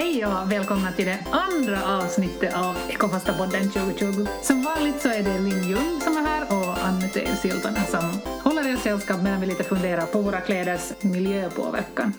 Hej 0.00 0.26
och 0.26 0.52
välkomna 0.52 0.92
till 0.92 1.06
det 1.06 1.18
andra 1.30 1.98
avsnittet 1.98 2.54
av 2.54 2.76
Ekofasta-podden 2.88 3.70
2020. 3.70 4.26
Som 4.42 4.62
vanligt 4.62 5.00
så 5.00 5.08
är 5.08 5.22
det 5.22 5.38
Linn 5.38 5.68
Ljung 5.68 6.00
som 6.00 6.16
är 6.16 6.22
här 6.22 6.42
och 6.42 6.84
Anne 6.84 7.08
Siltonen 7.36 7.84
som 7.86 8.20
håller 8.44 8.72
er 8.72 8.76
sällskap 8.76 9.22
medan 9.22 9.40
vi 9.40 9.46
lite 9.46 9.64
funderar 9.64 10.06
på 10.06 10.20
våra 10.20 10.40
kläders 10.40 10.92
miljöpåverkan. 11.00 12.12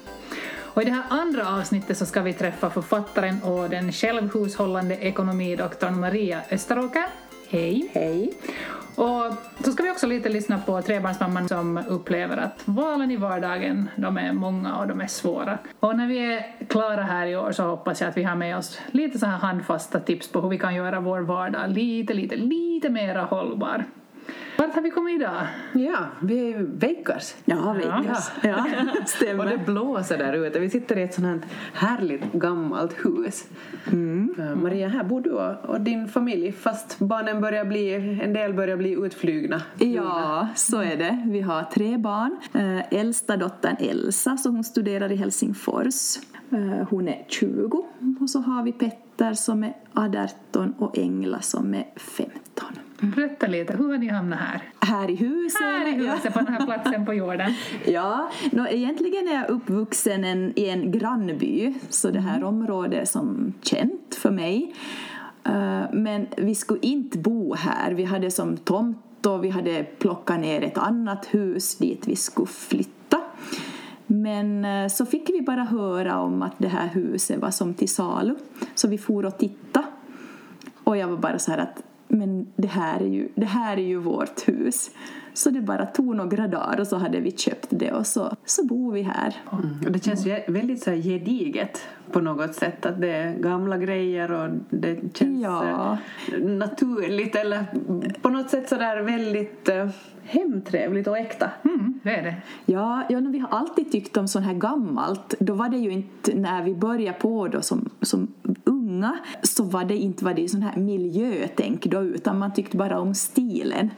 Och 0.51 0.81
I 0.81 0.85
det 0.85 0.91
här 0.91 1.03
andra 1.09 1.47
avsnittet 1.47 1.97
så 1.97 2.05
ska 2.05 2.21
vi 2.21 2.33
träffa 2.33 2.69
författaren 2.69 3.43
och 3.43 3.69
den 3.69 3.91
självhushållande 3.91 4.95
ekonomidoktorn 4.95 5.99
Maria 5.99 6.41
Österåker. 6.51 7.05
Hej! 7.49 7.89
Hej! 7.93 8.33
Och 8.99 9.33
så 9.63 9.71
ska 9.71 9.83
vi 9.83 9.91
också 9.91 10.07
lite 10.07 10.29
lyssna 10.29 10.59
på 10.65 10.81
trebarnsmamman 10.81 11.47
som 11.47 11.77
upplever 11.87 12.37
att 12.37 12.61
valen 12.65 13.11
i 13.11 13.17
vardagen, 13.17 13.89
de 13.95 14.17
är 14.17 14.33
många 14.33 14.75
och 14.75 14.87
de 14.87 15.01
är 15.01 15.07
svåra. 15.07 15.57
Och 15.79 15.97
när 15.97 16.07
vi 16.07 16.33
är 16.33 16.65
klara 16.67 17.03
här 17.03 17.27
i 17.27 17.35
år 17.35 17.51
så 17.51 17.63
hoppas 17.63 18.01
jag 18.01 18.09
att 18.09 18.17
vi 18.17 18.23
har 18.23 18.35
med 18.35 18.57
oss 18.57 18.79
lite 18.91 19.19
så 19.19 19.25
här 19.25 19.37
handfasta 19.37 19.99
tips 19.99 20.31
på 20.31 20.41
hur 20.41 20.49
vi 20.49 20.57
kan 20.57 20.75
göra 20.75 20.99
vår 20.99 21.19
vardag 21.19 21.69
lite, 21.69 22.13
lite, 22.13 22.35
lite 22.35 22.89
mera 22.89 23.21
hållbar. 23.21 23.85
Vart 24.57 24.75
har 24.75 24.81
vi 24.81 24.89
kommit 24.89 25.15
idag? 25.15 25.47
Ja, 25.73 25.97
vi 26.19 26.39
är 26.39 26.59
i 26.59 26.65
Vegas. 26.67 27.35
Ja, 27.45 27.73
Vegas. 27.73 28.31
Ja. 28.41 28.49
ja. 28.49 28.65
stämmer. 29.05 29.43
Och 29.43 29.49
det 29.49 29.57
blåser 29.65 30.17
där 30.17 30.33
ute. 30.33 30.59
Vi 30.59 30.69
sitter 30.69 30.97
i 30.97 31.03
ett 31.03 31.13
sånt 31.13 31.27
här 31.27 31.39
härligt 31.73 32.33
gammalt 32.33 33.05
hus. 33.05 33.47
Mm. 33.91 34.35
Maria, 34.55 34.87
här 34.87 35.03
bor 35.03 35.21
du 35.21 35.31
och 35.31 35.81
din 35.81 36.07
familj 36.07 36.51
fast 36.51 36.99
barnen 36.99 37.41
börjar 37.41 37.65
bli, 37.65 37.93
en 38.23 38.33
del 38.33 38.53
börjar 38.53 38.77
bli 38.77 38.91
utflugna. 38.91 39.61
Ja, 39.77 40.47
så 40.55 40.81
är 40.81 40.97
det. 40.97 41.23
Vi 41.25 41.41
har 41.41 41.63
tre 41.63 41.97
barn. 41.97 42.37
Äh, 42.53 42.99
äldsta 42.99 43.37
dottern 43.37 43.75
Elsa, 43.79 44.37
så 44.37 44.49
hon 44.49 44.63
studerar 44.63 45.11
i 45.11 45.15
Helsingfors. 45.15 46.17
Äh, 46.51 46.87
hon 46.89 47.07
är 47.07 47.25
20. 47.27 47.85
Och 48.19 48.29
så 48.29 48.39
har 48.39 48.63
vi 48.63 48.71
Petter 48.71 49.33
som 49.33 49.63
är 49.63 49.73
18 49.93 50.73
och 50.77 50.97
Engla 50.97 51.41
som 51.41 51.73
är 51.73 51.87
15. 51.95 52.67
Berätta 53.15 53.47
lite, 53.47 53.77
hur 53.77 53.89
har 53.89 53.97
ni 53.97 54.07
hamnat 54.07 54.39
här? 54.39 54.61
Här 54.79 55.09
i 55.09 55.15
huset? 55.15 55.61
Här 55.61 55.87
i 55.87 55.91
huset, 55.91 56.33
på 56.33 56.39
den 56.39 56.47
här 56.47 56.65
platsen 56.65 57.05
på 57.05 57.13
jorden. 57.13 57.53
ja, 57.85 58.31
no, 58.51 58.67
egentligen 58.67 59.27
är 59.27 59.33
jag 59.33 59.49
uppvuxen 59.49 60.23
en, 60.23 60.53
i 60.55 60.69
en 60.69 60.91
grannby, 60.91 61.73
så 61.89 62.11
det 62.11 62.19
här 62.19 62.37
mm. 62.37 62.47
området 62.47 63.01
är 63.01 63.05
som 63.05 63.53
känt 63.61 64.15
för 64.15 64.31
mig. 64.31 64.75
Uh, 65.47 65.83
men 65.93 66.27
vi 66.37 66.55
skulle 66.55 66.79
inte 66.81 67.17
bo 67.17 67.55
här, 67.55 67.91
vi 67.91 68.03
hade 68.03 68.31
som 68.31 68.57
tomt 68.57 69.25
och 69.25 69.43
vi 69.43 69.49
hade 69.49 69.83
plockat 69.83 70.39
ner 70.39 70.61
ett 70.61 70.77
annat 70.77 71.25
hus 71.25 71.77
dit 71.77 72.07
vi 72.07 72.15
skulle 72.15 72.47
flytta. 72.47 73.21
Men 74.07 74.65
uh, 74.65 74.87
så 74.87 75.05
fick 75.05 75.29
vi 75.29 75.41
bara 75.41 75.63
höra 75.63 76.19
om 76.19 76.41
att 76.41 76.55
det 76.57 76.67
här 76.67 76.87
huset 76.87 77.41
var 77.41 77.51
som 77.51 77.73
till 77.73 77.89
salu, 77.89 78.35
så 78.75 78.87
vi 78.87 78.97
for 78.97 79.25
och 79.25 79.37
tittade. 79.37 79.85
Och 80.83 80.97
jag 80.97 81.07
var 81.07 81.17
bara 81.17 81.39
så 81.39 81.51
här 81.51 81.57
att 81.57 81.83
men 82.09 82.47
det 82.55 82.67
här, 82.67 82.99
är 82.99 83.07
ju, 83.07 83.27
det 83.35 83.45
här 83.45 83.77
är 83.77 83.81
ju 83.81 83.97
vårt 83.97 84.47
hus. 84.47 84.91
Så 85.33 85.49
det 85.49 85.61
bara 85.61 85.85
tog 85.85 86.15
några 86.15 86.47
dagar 86.47 86.79
och 86.79 86.87
så 86.87 86.97
hade 86.97 87.19
vi 87.19 87.31
köpt 87.31 87.67
det 87.69 87.91
och 87.91 88.07
så, 88.07 88.35
så 88.45 88.65
bor 88.65 88.93
vi 88.93 89.01
här. 89.01 89.35
Mm. 89.51 89.93
det 89.93 90.03
känns 90.03 90.25
väldigt 90.47 90.83
så 90.83 90.91
gediget 90.91 91.81
på 92.11 92.19
något 92.19 92.55
sätt. 92.55 92.85
Att 92.85 93.01
det 93.01 93.11
är 93.11 93.33
gamla 93.33 93.77
grejer 93.77 94.31
och 94.31 94.49
det 94.69 95.17
känns 95.17 95.43
ja. 95.43 95.97
Eh, 96.33 96.39
naturligt 96.39 97.35
eller 97.35 97.65
på 98.21 98.29
något 98.29 98.49
sätt 98.49 98.69
sådär 98.69 99.01
väldigt 99.01 99.69
uh, 99.69 99.89
hemtrevligt 100.23 101.07
och 101.07 101.17
äkta. 101.17 101.49
Mm, 101.63 101.99
det 102.03 102.15
är 102.15 102.23
det. 102.23 102.35
Ja, 102.65 103.03
ja 103.09 103.19
vi 103.19 103.39
har 103.39 103.49
alltid 103.49 103.91
tyckt 103.91 104.17
om 104.17 104.27
sånt 104.27 104.45
här 104.45 104.53
gammalt. 104.53 105.35
Då 105.39 105.53
var 105.53 105.69
det 105.69 105.77
ju 105.77 105.91
inte 105.91 106.35
när 106.35 106.63
vi 106.63 106.75
började 106.75 107.19
på 107.19 107.47
då 107.47 107.61
som, 107.61 107.89
som 108.01 108.27
unga 108.89 109.19
så 109.41 109.63
var 109.63 109.85
det 109.85 109.95
inte 109.95 110.25
var 110.25 110.33
det 110.33 110.49
sån 110.49 110.61
här 110.61 110.77
miljötänk 110.77 111.85
då 111.85 112.03
utan 112.03 112.39
man 112.39 112.53
tyckte 112.53 112.77
bara 112.77 112.99
om 112.99 113.15
stilen. 113.15 113.89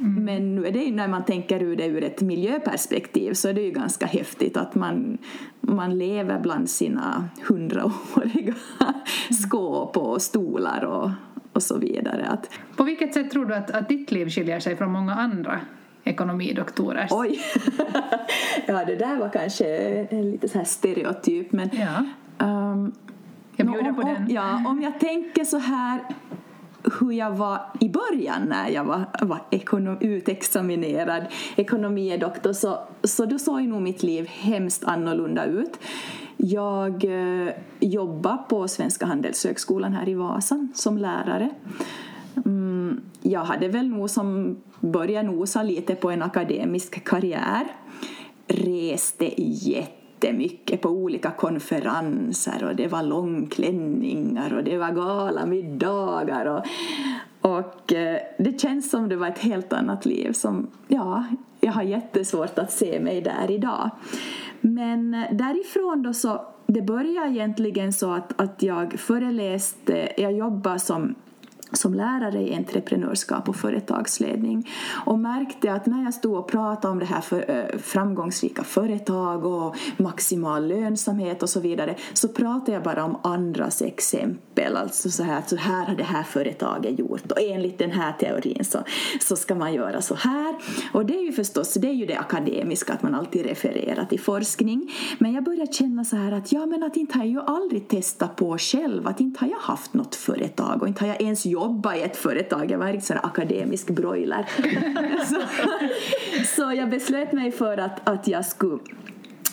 Mm. 0.00 0.24
Men 0.24 0.54
nu 0.54 0.66
är 0.66 0.72
det 0.72 0.90
när 0.90 1.08
man 1.08 1.24
tänker 1.24 1.62
ur 1.62 1.76
det 1.76 1.86
ur 1.86 2.04
ett 2.04 2.20
miljöperspektiv 2.20 3.32
så 3.32 3.48
är 3.48 3.54
det 3.54 3.60
ju 3.60 3.70
ganska 3.70 4.06
häftigt 4.06 4.56
att 4.56 4.74
man, 4.74 5.18
man 5.60 5.98
lever 5.98 6.40
bland 6.40 6.70
sina 6.70 7.28
hundraåriga 7.48 8.54
skåp 9.42 9.96
och 9.96 10.22
stolar 10.22 10.84
och, 10.84 11.10
och 11.52 11.62
så 11.62 11.78
vidare. 11.78 12.26
Att, 12.26 12.50
På 12.76 12.84
vilket 12.84 13.14
sätt 13.14 13.30
tror 13.30 13.46
du 13.46 13.54
att, 13.54 13.70
att 13.70 13.88
ditt 13.88 14.12
liv 14.12 14.28
skiljer 14.28 14.60
sig 14.60 14.76
från 14.76 14.92
många 14.92 15.14
andra 15.14 15.60
ekonomidoktorers? 16.04 17.10
Oj! 17.12 17.40
ja, 18.66 18.84
det 18.84 18.96
där 18.96 19.16
var 19.16 19.28
kanske 19.28 19.66
en 20.10 20.30
lite 20.30 20.48
så 20.48 20.58
här 20.58 20.64
stereotyp 20.64 21.52
men 21.52 21.70
ja. 21.72 22.04
um, 22.46 22.92
jag 23.56 23.72
bjuder 23.72 23.92
på 23.92 24.02
den. 24.02 24.30
Ja, 24.30 24.62
om 24.66 24.82
jag 24.82 25.00
tänker 25.00 25.44
så 25.44 25.58
här 25.58 26.00
hur 27.00 27.12
jag 27.12 27.30
var 27.30 27.60
i 27.80 27.88
början 27.88 28.42
när 28.42 28.68
jag 28.68 28.84
var, 28.84 29.04
var 29.20 29.40
ekonom, 29.50 29.98
utexaminerad 30.00 31.22
ekonomidoktor 31.56 32.52
så, 32.52 32.78
så 33.02 33.24
då 33.24 33.38
såg 33.38 33.60
ju 33.60 33.66
nog 33.66 33.82
mitt 33.82 34.02
liv 34.02 34.26
hemskt 34.28 34.84
annorlunda 34.84 35.44
ut. 35.44 35.78
Jag 36.36 37.04
eh, 37.04 37.52
jobbade 37.80 38.38
på 38.48 38.68
Svenska 38.68 39.06
Handelshögskolan 39.06 39.92
här 39.92 40.08
i 40.08 40.14
Vasa 40.14 40.68
som 40.74 40.98
lärare. 40.98 41.50
Mm, 42.44 43.00
jag 43.22 43.44
hade 43.44 43.68
väl 43.68 43.88
nog 43.88 44.10
som 44.10 44.56
börjat 44.80 45.24
nosa 45.24 45.62
lite 45.62 45.94
på 45.94 46.10
en 46.10 46.22
akademisk 46.22 47.04
karriär. 47.04 47.66
Reste 48.46 49.42
jätte 49.42 50.05
jättemycket 50.20 50.80
på 50.80 50.88
olika 50.88 51.30
konferenser 51.30 52.64
och 52.64 52.76
det 52.76 52.88
var 52.88 53.02
långklänningar 53.02 54.54
och 54.54 54.64
det 54.64 54.78
var 54.78 54.90
galamiddagar 54.90 56.46
och, 56.46 56.64
och 57.40 57.92
eh, 57.92 58.18
det 58.38 58.60
känns 58.60 58.90
som 58.90 59.08
det 59.08 59.16
var 59.16 59.28
ett 59.28 59.38
helt 59.38 59.72
annat 59.72 60.06
liv 60.06 60.32
som, 60.32 60.66
ja, 60.88 61.24
jag 61.60 61.72
har 61.72 61.82
jättesvårt 61.82 62.58
att 62.58 62.72
se 62.72 63.00
mig 63.00 63.20
där 63.20 63.50
idag. 63.50 63.90
Men 64.60 65.10
därifrån 65.32 66.02
då 66.02 66.12
så, 66.12 66.46
det 66.66 66.82
började 66.82 67.30
egentligen 67.30 67.92
så 67.92 68.12
att, 68.12 68.40
att 68.40 68.62
jag 68.62 68.92
föreläste, 68.92 70.08
jag 70.16 70.32
jobbade 70.32 70.78
som 70.78 71.14
som 71.72 71.94
lärare 71.94 72.40
i 72.40 72.54
entreprenörskap 72.54 73.48
och 73.48 73.56
företagsledning 73.56 74.70
och 75.06 75.18
märkte 75.18 75.72
att 75.72 75.86
när 75.86 76.04
jag 76.04 76.14
stod 76.14 76.34
och 76.34 76.48
pratade 76.48 76.92
om 76.92 76.98
det 76.98 77.04
här 77.04 77.20
för, 77.20 77.50
äh, 77.50 77.78
framgångsrika 77.78 78.64
företag 78.64 79.44
och 79.44 79.76
maximal 79.96 80.68
lönsamhet 80.68 81.42
och 81.42 81.48
så 81.48 81.60
vidare 81.60 81.96
så 82.12 82.28
pratade 82.28 82.72
jag 82.72 82.82
bara 82.82 83.04
om 83.04 83.20
andras 83.22 83.82
exempel. 83.82 84.76
Alltså 84.76 85.10
så 85.10 85.22
här, 85.22 85.42
så 85.46 85.56
här 85.56 85.86
har 85.86 85.94
det 85.94 86.04
här 86.04 86.22
företaget 86.22 86.98
gjort 86.98 87.32
och 87.32 87.40
enligt 87.40 87.78
den 87.78 87.90
här 87.90 88.12
teorin 88.12 88.64
så, 88.64 88.78
så 89.20 89.36
ska 89.36 89.54
man 89.54 89.74
göra 89.74 90.02
så 90.02 90.14
här. 90.14 90.54
Och 90.92 91.06
det 91.06 91.14
är 91.14 91.22
ju 91.22 91.32
förstås 91.32 91.74
det, 91.74 91.88
är 91.88 91.92
ju 91.92 92.06
det 92.06 92.18
akademiska 92.18 92.92
att 92.92 93.02
man 93.02 93.14
alltid 93.14 93.46
refererar 93.46 94.04
till 94.04 94.20
forskning. 94.20 94.92
Men 95.18 95.32
jag 95.32 95.44
började 95.44 95.72
känna 95.72 96.04
så 96.04 96.16
här 96.16 96.32
att 96.32 96.52
ja 96.52 96.66
men 96.66 96.82
att 96.82 96.96
inte 96.96 97.18
har 97.18 97.24
jag 97.24 97.32
ju 97.32 97.40
aldrig 97.40 97.88
testat 97.88 98.36
på 98.36 98.58
själv, 98.58 99.06
att 99.06 99.20
inte 99.20 99.40
har 99.40 99.48
jag 99.48 99.58
haft 99.58 99.94
något 99.94 100.14
företag 100.14 100.82
och 100.82 100.88
inte 100.88 101.04
har 101.04 101.08
jag 101.08 101.22
ens 101.22 101.46
jobba 101.56 101.96
i 101.96 102.02
ett 102.02 102.16
företag. 102.16 102.70
Jag 102.70 102.78
var 102.78 102.86
en 102.86 103.00
sån 103.00 103.16
akademisk 103.22 103.90
broiler. 103.90 104.46
så, 105.26 105.42
så 106.56 106.72
jag 106.72 106.90
beslöt 106.90 107.32
mig 107.32 107.52
för 107.52 107.78
att, 107.78 108.08
att 108.08 108.28
jag 108.28 108.46
skulle 108.46 108.78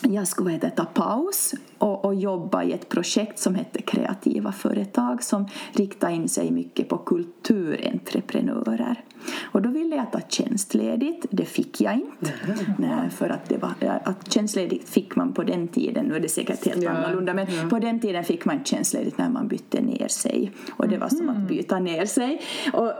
jag 0.08 0.28
skulle 0.28 0.50
heta, 0.50 0.70
ta 0.70 0.84
paus 0.84 1.54
och, 1.78 2.04
och, 2.04 2.14
jobba 2.14 2.62
i 2.62 2.72
ett 2.72 2.88
projekt 2.88 3.38
som 3.38 3.54
hette 3.54 3.82
Kreativa 3.82 4.52
företag 4.52 5.22
som 5.22 5.48
riktar 5.72 6.10
in 6.10 6.28
sig 6.28 6.50
mycket 6.50 6.88
på 6.88 6.98
kulturentreprenörer. 6.98 9.04
Och 9.42 9.62
då 9.62 9.68
ville 9.68 9.96
jag 9.96 10.12
ta 10.12 10.20
tjänstledigt. 10.28 11.26
Det 11.30 11.44
fick 11.44 11.80
jag 11.80 11.94
inte. 11.94 12.32
Nej, 12.78 13.10
för 13.10 13.28
att, 13.28 13.48
det 13.48 13.58
var, 13.58 13.74
att 14.04 14.32
tjänstledigt 14.32 14.88
fick 14.88 15.16
man 15.16 15.32
på 15.32 15.42
den 15.42 15.68
tiden, 15.68 16.06
nu 16.06 16.16
är 16.16 16.20
det 16.20 16.28
säkert 16.28 16.66
helt 16.66 16.82
ja. 16.82 16.90
annorlunda, 16.90 17.34
men 17.34 17.46
ja. 17.46 17.68
på 17.70 17.78
den 17.78 18.00
tiden 18.00 18.24
fick 18.24 18.44
man 18.44 18.64
tjänstledigt 18.64 19.18
när 19.18 19.28
man 19.28 19.48
bytte 19.48 19.80
ner 19.80 20.08
sig. 20.08 20.52
Och 20.72 20.88
det 20.88 20.98
var 20.98 21.08
som 21.08 21.28
att 21.28 21.36
mm. 21.36 21.48
byta 21.48 21.78
ner 21.78 22.06
sig. 22.06 22.42
Och 22.72 22.92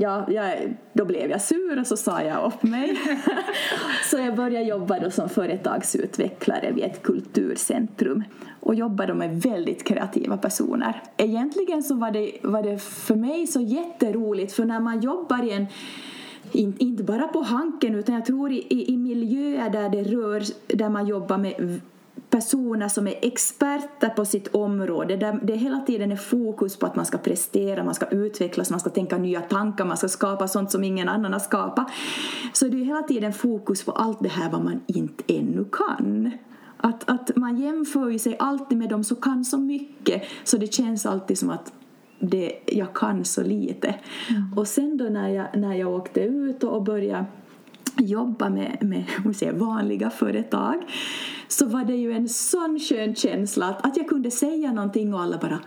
ja, 0.00 0.26
jag, 0.30 0.76
då 0.92 1.04
blev 1.04 1.30
jag 1.30 1.42
sur 1.42 1.78
och 1.80 1.86
så 1.86 1.96
sa 1.96 2.22
jag 2.22 2.46
upp 2.46 2.62
mig. 2.62 2.98
så 4.10 4.18
jag 4.18 4.36
började 4.36 4.64
jobba 4.64 4.98
då 4.98 5.10
som 5.10 5.28
företagsutvecklare 5.28 6.72
vid 6.72 6.84
ett 6.84 7.02
kulturcentrum 7.02 8.24
och 8.60 8.74
jobbade 8.74 9.14
med 9.14 9.42
väldigt 9.42 9.84
kreativa 9.84 10.36
personer. 10.36 11.02
Egentligen 11.16 11.82
så 11.82 11.94
var 11.94 12.10
det, 12.10 12.32
var 12.42 12.62
det 12.62 12.78
för 12.78 13.14
mig 13.14 13.46
så 13.46 13.60
jätteroligt 13.60 14.52
för 14.52 14.64
när 14.64 14.80
man 14.80 15.00
jobbar 15.00 15.44
i 15.44 15.52
en 15.52 15.66
in, 16.52 16.74
inte 16.78 17.02
bara 17.02 17.28
på 17.28 17.42
Hanken 17.42 17.94
utan 17.94 18.14
jag 18.14 18.24
tror 18.24 18.52
i, 18.52 18.66
i, 18.68 18.92
i 18.92 18.96
miljöer 18.96 19.70
där 19.70 19.88
det 19.88 20.02
rör, 20.02 20.42
där 20.76 20.88
man 20.88 21.06
jobbar 21.06 21.38
med 21.38 21.80
personer 22.38 22.88
som 22.88 23.06
är 23.06 23.14
experter 23.22 24.08
på 24.08 24.24
sitt 24.24 24.54
område 24.54 25.16
där 25.16 25.40
det 25.42 25.56
hela 25.56 25.80
tiden 25.80 26.12
är 26.12 26.16
fokus 26.16 26.76
på 26.76 26.86
att 26.86 26.96
man 26.96 27.06
ska 27.06 27.18
prestera, 27.18 27.84
man 27.84 27.94
ska 27.94 28.06
utvecklas, 28.06 28.70
man 28.70 28.80
ska 28.80 28.90
tänka 28.90 29.18
nya 29.18 29.40
tankar, 29.40 29.84
man 29.84 29.96
ska 29.96 30.08
skapa 30.08 30.48
sånt 30.48 30.70
som 30.70 30.84
ingen 30.84 31.08
annan 31.08 31.32
har 31.32 31.40
skapat. 31.40 31.86
Så 32.52 32.68
det 32.68 32.76
är 32.80 32.84
hela 32.84 33.02
tiden 33.02 33.32
fokus 33.32 33.84
på 33.84 33.92
allt 33.92 34.18
det 34.20 34.28
här 34.28 34.50
vad 34.50 34.64
man 34.64 34.80
inte 34.86 35.24
ännu 35.26 35.64
kan. 35.72 36.30
Att, 36.76 37.10
att 37.10 37.36
man 37.36 37.56
jämför 37.56 38.08
ju 38.08 38.18
sig 38.18 38.36
alltid 38.38 38.78
med 38.78 38.88
dem 38.88 39.04
som 39.04 39.16
kan 39.16 39.44
så 39.44 39.58
mycket 39.58 40.22
så 40.44 40.56
det 40.56 40.74
känns 40.74 41.06
alltid 41.06 41.38
som 41.38 41.50
att 41.50 41.72
det, 42.18 42.58
jag 42.66 42.94
kan 42.94 43.24
så 43.24 43.42
lite. 43.42 43.94
Mm. 44.30 44.58
Och 44.58 44.68
sen 44.68 44.96
då 44.96 45.04
när 45.04 45.28
jag, 45.28 45.46
när 45.54 45.74
jag 45.74 45.94
åkte 45.94 46.20
ut 46.20 46.64
och 46.64 46.82
började 46.82 47.24
jobba 47.98 48.48
med, 48.48 48.78
med 48.80 49.36
säga, 49.36 49.52
vanliga 49.52 50.10
företag 50.10 50.82
så 51.48 51.66
var 51.66 51.84
det 51.84 51.96
ju 51.96 52.12
en 52.12 52.28
sån 52.28 52.78
skön 52.80 53.14
känsla 53.14 53.66
att, 53.66 53.86
att 53.86 53.96
jag 53.96 54.08
kunde 54.08 54.30
säga 54.30 54.72
någonting 54.72 55.14
och 55.14 55.20
alla 55.20 55.38
bara 55.38 55.58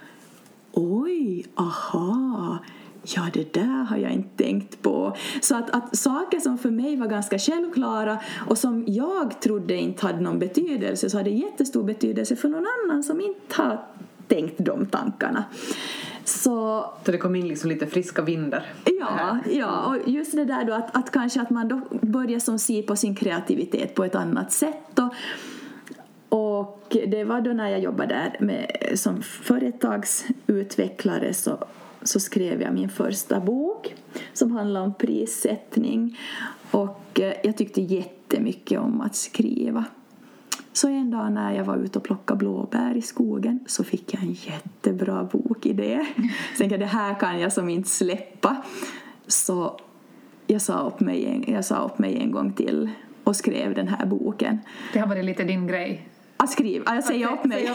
Oj, 0.74 1.46
aha, 1.56 2.58
ja 3.04 3.22
det 3.34 3.54
där 3.54 3.84
har 3.84 3.98
jag 3.98 4.12
inte 4.12 4.44
tänkt 4.44 4.82
på. 4.82 5.16
Så 5.42 5.56
att, 5.56 5.70
att 5.70 5.98
saker 5.98 6.40
som 6.40 6.58
för 6.58 6.72
mig 6.72 6.96
var 6.96 7.08
ganska 7.08 7.40
självklara 7.40 8.20
och 8.48 8.58
som 8.58 8.86
jag 8.88 9.42
trodde 9.42 9.76
inte 9.76 10.06
hade 10.06 10.20
någon 10.20 10.40
betydelse 10.40 11.10
så 11.10 11.18
hade 11.18 11.30
jättestor 11.30 11.84
betydelse 11.84 12.36
för 12.36 12.50
någon 12.50 12.66
annan 12.84 13.04
som 13.04 13.22
inte 13.22 13.62
har 13.62 13.86
tänkt 14.28 14.56
de 14.58 14.86
tankarna. 14.86 15.44
Så, 16.26 16.86
så 17.06 17.12
det 17.12 17.18
kom 17.18 17.36
in 17.36 17.48
liksom 17.48 17.70
lite 17.70 17.88
friska 17.88 18.22
vindar? 18.22 18.66
Ja, 19.00 19.38
ja, 19.52 19.86
och 19.86 19.98
just 20.10 20.36
det 20.36 20.46
där 20.46 20.66
då 20.66 20.74
att, 20.74 20.98
att 20.98 21.12
kanske 21.12 21.42
att 21.42 21.50
man 21.50 21.68
då 21.68 21.82
börjar 22.02 22.40
som 22.40 22.60
se 22.60 22.82
på 22.82 22.96
sin 22.96 23.16
kreativitet 23.16 23.96
på 23.96 24.04
ett 24.04 24.16
annat 24.16 24.52
sätt. 24.52 25.00
Och, 25.00 25.14
och 26.30 26.98
det 27.08 27.24
var 27.24 27.42
då 27.42 27.52
när 27.52 27.70
jag 27.70 27.80
jobbade 27.80 28.14
där 28.14 28.38
med, 28.40 28.72
som 28.96 29.22
företagsutvecklare 29.22 31.34
så, 31.34 31.58
så 32.04 32.20
skrev 32.20 32.62
jag 32.62 32.74
min 32.74 32.90
första 32.90 33.40
bok 33.40 33.96
som 34.34 34.52
handlar 34.52 34.82
om 34.82 34.94
prissättning. 34.94 36.20
Och 36.72 37.20
eh, 37.20 37.34
jag 37.44 37.58
tyckte 37.58 37.82
jättemycket 37.82 38.80
om 38.80 39.02
att 39.02 39.16
skriva. 39.16 39.86
Så 40.74 40.88
en 40.88 41.12
dag 41.12 41.32
när 41.32 41.52
jag 41.52 41.64
var 41.66 41.78
ute 41.78 42.00
och 42.00 42.04
plockade 42.04 42.38
blåbär 42.38 42.98
i 42.98 43.02
skogen 43.02 43.60
så 43.68 43.84
fick 43.84 44.14
jag 44.14 44.24
en 44.24 44.34
jättebra 44.34 45.24
bokidé. 45.24 46.06
Sen 46.16 46.30
tänkte 46.58 46.78
det 46.78 46.86
här 46.86 47.20
kan 47.20 47.40
jag 47.40 47.54
som 47.54 47.70
inte 47.70 47.90
släppa. 47.90 48.64
Så 49.28 49.80
jag 50.48 50.62
sa 50.62 50.80
upp 50.80 51.00
mig 51.00 51.26
en, 51.26 51.54
jag 51.54 51.66
sa 51.66 51.76
upp 51.76 52.00
mig 52.00 52.18
en 52.18 52.32
gång 52.32 52.54
till 52.54 52.90
och 53.24 53.36
skrev 53.36 53.74
den 53.74 53.88
här 53.88 54.06
boken. 54.06 54.60
Det 54.94 55.00
har 55.00 55.08
varit 55.08 55.26
lite 55.26 55.44
din 55.44 55.68
grej? 55.68 56.08
Att 56.38 56.50
skriva, 56.50 56.92
att 56.92 57.06
säga 57.06 57.30
upp 57.34 57.46
mig. 57.46 57.64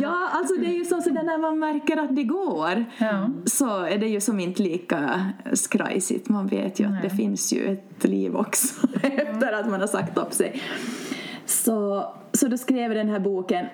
ja, 0.00 0.30
alltså 0.32 0.54
det 0.54 0.66
är 0.66 0.78
ju 0.78 0.84
så, 0.84 1.00
så 1.00 1.10
när 1.10 1.38
man 1.38 1.58
märker 1.58 1.96
att 1.96 2.16
det 2.16 2.24
går 2.24 2.84
ja. 2.98 3.28
så 3.44 3.82
är 3.82 3.98
det 3.98 4.06
ju 4.06 4.20
som 4.20 4.40
inte 4.40 4.62
lika 4.62 5.30
skrajsigt. 5.52 6.28
Man 6.28 6.46
vet 6.46 6.80
ju 6.80 6.88
Nej. 6.88 6.96
att 6.96 7.02
det 7.02 7.16
finns 7.16 7.52
ju 7.52 7.72
ett 7.72 8.04
liv 8.04 8.36
också 8.36 8.86
efter 9.02 9.52
att 9.52 9.70
man 9.70 9.80
har 9.80 9.86
sagt 9.86 10.18
upp 10.18 10.32
sig. 10.32 10.62
Så, 11.64 12.06
så 12.32 12.48
då 12.48 12.56
skrev 12.56 12.92
jag 12.92 12.96
den 12.96 13.08
här 13.08 13.18
boken 13.18 13.66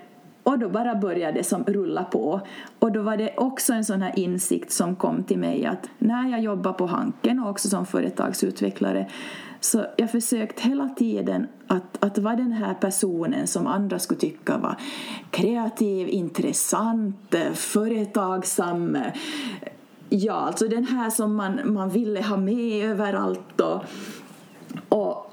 och 0.42 0.58
då 0.58 0.68
bara 0.68 0.94
började 0.94 1.38
det 1.38 1.44
som 1.44 1.64
rulla 1.64 2.04
på. 2.04 2.40
Och 2.78 2.92
då 2.92 3.02
var 3.02 3.16
det 3.16 3.34
också 3.36 3.72
en 3.72 3.84
sån 3.84 4.02
här 4.02 4.18
insikt 4.18 4.72
som 4.72 4.96
kom 4.96 5.24
till 5.24 5.38
mig 5.38 5.66
att 5.66 5.90
när 5.98 6.30
jag 6.30 6.40
jobbar 6.40 6.72
på 6.72 6.86
Hanken 6.86 7.40
och 7.40 7.50
också 7.50 7.68
som 7.68 7.86
företagsutvecklare 7.86 9.06
så 9.60 9.86
jag 9.96 10.10
försökt 10.10 10.60
hela 10.60 10.88
tiden 10.88 11.46
att, 11.66 12.04
att 12.04 12.18
vara 12.18 12.36
den 12.36 12.52
här 12.52 12.74
personen 12.74 13.46
som 13.46 13.66
andra 13.66 13.98
skulle 13.98 14.20
tycka 14.20 14.58
var 14.58 14.76
kreativ, 15.30 16.08
intressant, 16.08 17.34
företagsam. 17.54 18.98
Ja, 20.08 20.34
alltså 20.34 20.68
den 20.68 20.84
här 20.84 21.10
som 21.10 21.34
man, 21.34 21.60
man 21.64 21.88
ville 21.88 22.22
ha 22.22 22.36
med 22.36 22.90
överallt. 22.90 23.60
Och, 23.60 23.84
och 24.88 25.29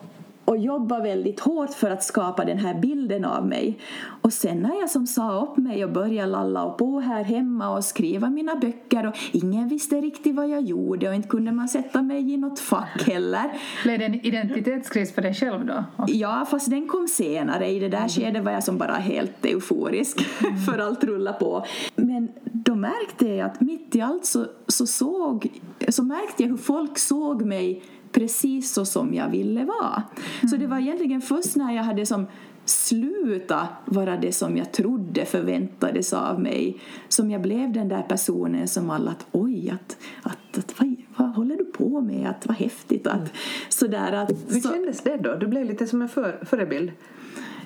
och 0.47 0.57
jobba 0.57 0.99
väldigt 0.99 1.39
hårt 1.39 1.73
för 1.73 1.89
att 1.89 2.03
skapa 2.03 2.45
den 2.45 2.57
här 2.57 2.73
bilden 2.73 3.25
av 3.25 3.47
mig. 3.47 3.79
Och 4.21 4.33
sen 4.33 4.61
när 4.61 4.79
jag 4.79 4.89
som 4.89 5.07
sa 5.07 5.41
upp 5.41 5.57
mig 5.57 5.85
och 5.85 5.91
började 5.91 6.31
lalla 6.31 6.63
och 6.63 6.77
på 6.77 6.99
här 6.99 7.23
hemma 7.23 7.69
och 7.69 7.83
skriva 7.83 8.29
mina 8.29 8.55
böcker 8.55 9.07
och 9.07 9.15
ingen 9.31 9.67
visste 9.67 9.95
riktigt 9.95 10.35
vad 10.35 10.49
jag 10.49 10.61
gjorde 10.61 11.09
och 11.09 11.15
inte 11.15 11.27
kunde 11.27 11.51
man 11.51 11.67
sätta 11.67 12.01
mig 12.01 12.33
i 12.33 12.37
något 12.37 12.59
fack 12.59 13.03
heller. 13.07 13.51
Blev 13.83 13.99
det 13.99 14.05
en 14.05 14.25
identitetskris 14.25 15.15
för 15.15 15.21
dig 15.21 15.33
själv 15.33 15.65
då? 15.65 15.83
Ja, 16.07 16.45
fast 16.51 16.69
den 16.69 16.87
kom 16.87 17.07
senare. 17.07 17.67
I 17.67 17.79
det 17.79 17.89
där 17.89 17.97
mm. 17.97 18.09
skedet 18.09 18.43
var 18.43 18.51
jag 18.51 18.63
som 18.63 18.77
bara 18.77 18.95
helt 18.95 19.45
euforisk 19.45 20.25
mm. 20.41 20.57
för 20.57 20.79
allt 20.79 21.03
rulla 21.03 21.33
på. 21.33 21.65
Men 21.95 22.29
då 22.43 22.75
märkte 22.75 23.27
jag 23.27 23.45
att 23.45 23.61
mitt 23.61 23.95
i 23.95 24.01
allt 24.01 24.25
så, 24.25 24.45
så, 24.67 24.87
såg, 24.87 25.47
så 25.89 26.03
märkte 26.03 26.43
jag 26.43 26.49
hur 26.49 26.57
folk 26.57 26.97
såg 26.97 27.41
mig 27.45 27.83
precis 28.11 28.73
så 28.73 28.85
som 28.85 29.13
jag 29.13 29.29
ville 29.29 29.65
vara. 29.65 30.03
Mm. 30.39 30.49
Så 30.49 30.57
det 30.57 30.67
var 30.67 30.79
egentligen 30.79 31.21
först 31.21 31.55
när 31.55 31.75
jag 31.75 31.83
hade 31.83 32.05
som 32.05 32.27
sluta 32.69 33.67
vara 33.85 34.17
det 34.17 34.31
som 34.31 34.57
jag 34.57 34.71
trodde 34.71 35.25
förväntades 35.25 36.13
av 36.13 36.39
mig 36.39 36.77
som 37.07 37.31
jag 37.31 37.41
blev 37.41 37.73
den 37.73 37.87
där 37.87 38.01
personen 38.01 38.67
som 38.67 38.89
alla 38.89 39.11
att 39.11 39.25
oj, 39.31 39.69
att, 39.69 39.97
att, 40.23 40.57
att 40.57 40.79
vad, 40.79 40.95
vad 41.15 41.35
håller 41.35 41.57
du 41.57 41.65
på 41.65 42.01
med? 42.01 42.29
Att, 42.29 42.47
vad 42.47 42.57
häftigt. 42.57 43.07
Att, 43.07 43.15
mm. 43.15 43.29
sådär, 43.69 44.13
att, 44.13 44.31
Hur 44.47 44.59
så, 44.59 44.69
kändes 44.69 45.01
det 45.01 45.17
då? 45.17 45.35
Du 45.35 45.47
blev 45.47 45.65
lite 45.65 45.87
som 45.87 46.01
en 46.01 46.09
för, 46.09 46.39
förebild. 46.45 46.91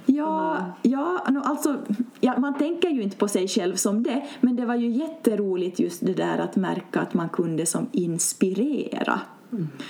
Ja, 0.05 0.65
ja 0.81 1.21
alltså, 1.43 1.77
ja, 2.19 2.39
man 2.39 2.57
tänker 2.57 2.89
ju 2.89 3.01
inte 3.01 3.17
på 3.17 3.27
sig 3.27 3.47
själv 3.47 3.75
som 3.75 4.03
det 4.03 4.27
men 4.41 4.55
det 4.55 4.65
var 4.65 4.75
ju 4.75 4.89
jätteroligt 4.89 5.79
just 5.79 6.05
det 6.05 6.13
där 6.13 6.37
att 6.37 6.55
märka 6.55 7.01
att 7.01 7.13
man 7.13 7.29
kunde 7.29 7.65
som 7.65 7.87
inspirera 7.91 9.21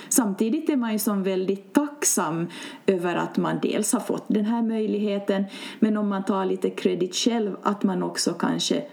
Samtidigt 0.08 0.70
är 0.70 0.76
man 0.76 0.92
ju 0.92 0.98
som 0.98 1.22
väldigt 1.22 1.72
tacksam 1.72 2.46
över 2.86 3.16
att 3.16 3.36
man 3.36 3.58
dels 3.62 3.92
har 3.92 4.00
fått 4.00 4.24
den 4.28 4.44
här 4.44 4.62
möjligheten 4.62 5.44
men 5.78 5.96
om 5.96 6.08
man 6.08 6.24
tar 6.24 6.44
lite 6.44 6.70
kredit 6.70 7.14
själv 7.14 7.56
att 7.62 7.82
man 7.82 8.02
också 8.02 8.32
kanske 8.32 8.84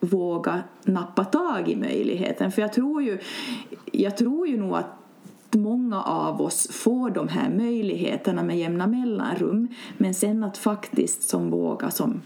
vågar 0.00 0.62
nappa 0.84 1.24
tag 1.24 1.68
i 1.68 1.76
möjligheten. 1.76 2.52
För 2.52 2.62
jag 2.62 2.72
tror 2.72 3.02
ju, 3.02 3.18
jag 3.92 4.16
tror 4.16 4.48
ju 4.48 4.56
nog 4.56 4.76
att 4.76 4.98
många 5.54 6.02
av 6.02 6.40
oss 6.40 6.68
får 6.70 7.10
de 7.10 7.28
här 7.28 7.50
möjligheterna 7.50 8.42
med 8.42 8.58
jämna 8.58 8.86
mellanrum 8.86 9.68
men 9.98 10.14
sen 10.14 10.44
att 10.44 10.58
faktiskt 10.58 11.28
som 11.28 11.50
våga 11.50 11.90
som 11.90 12.20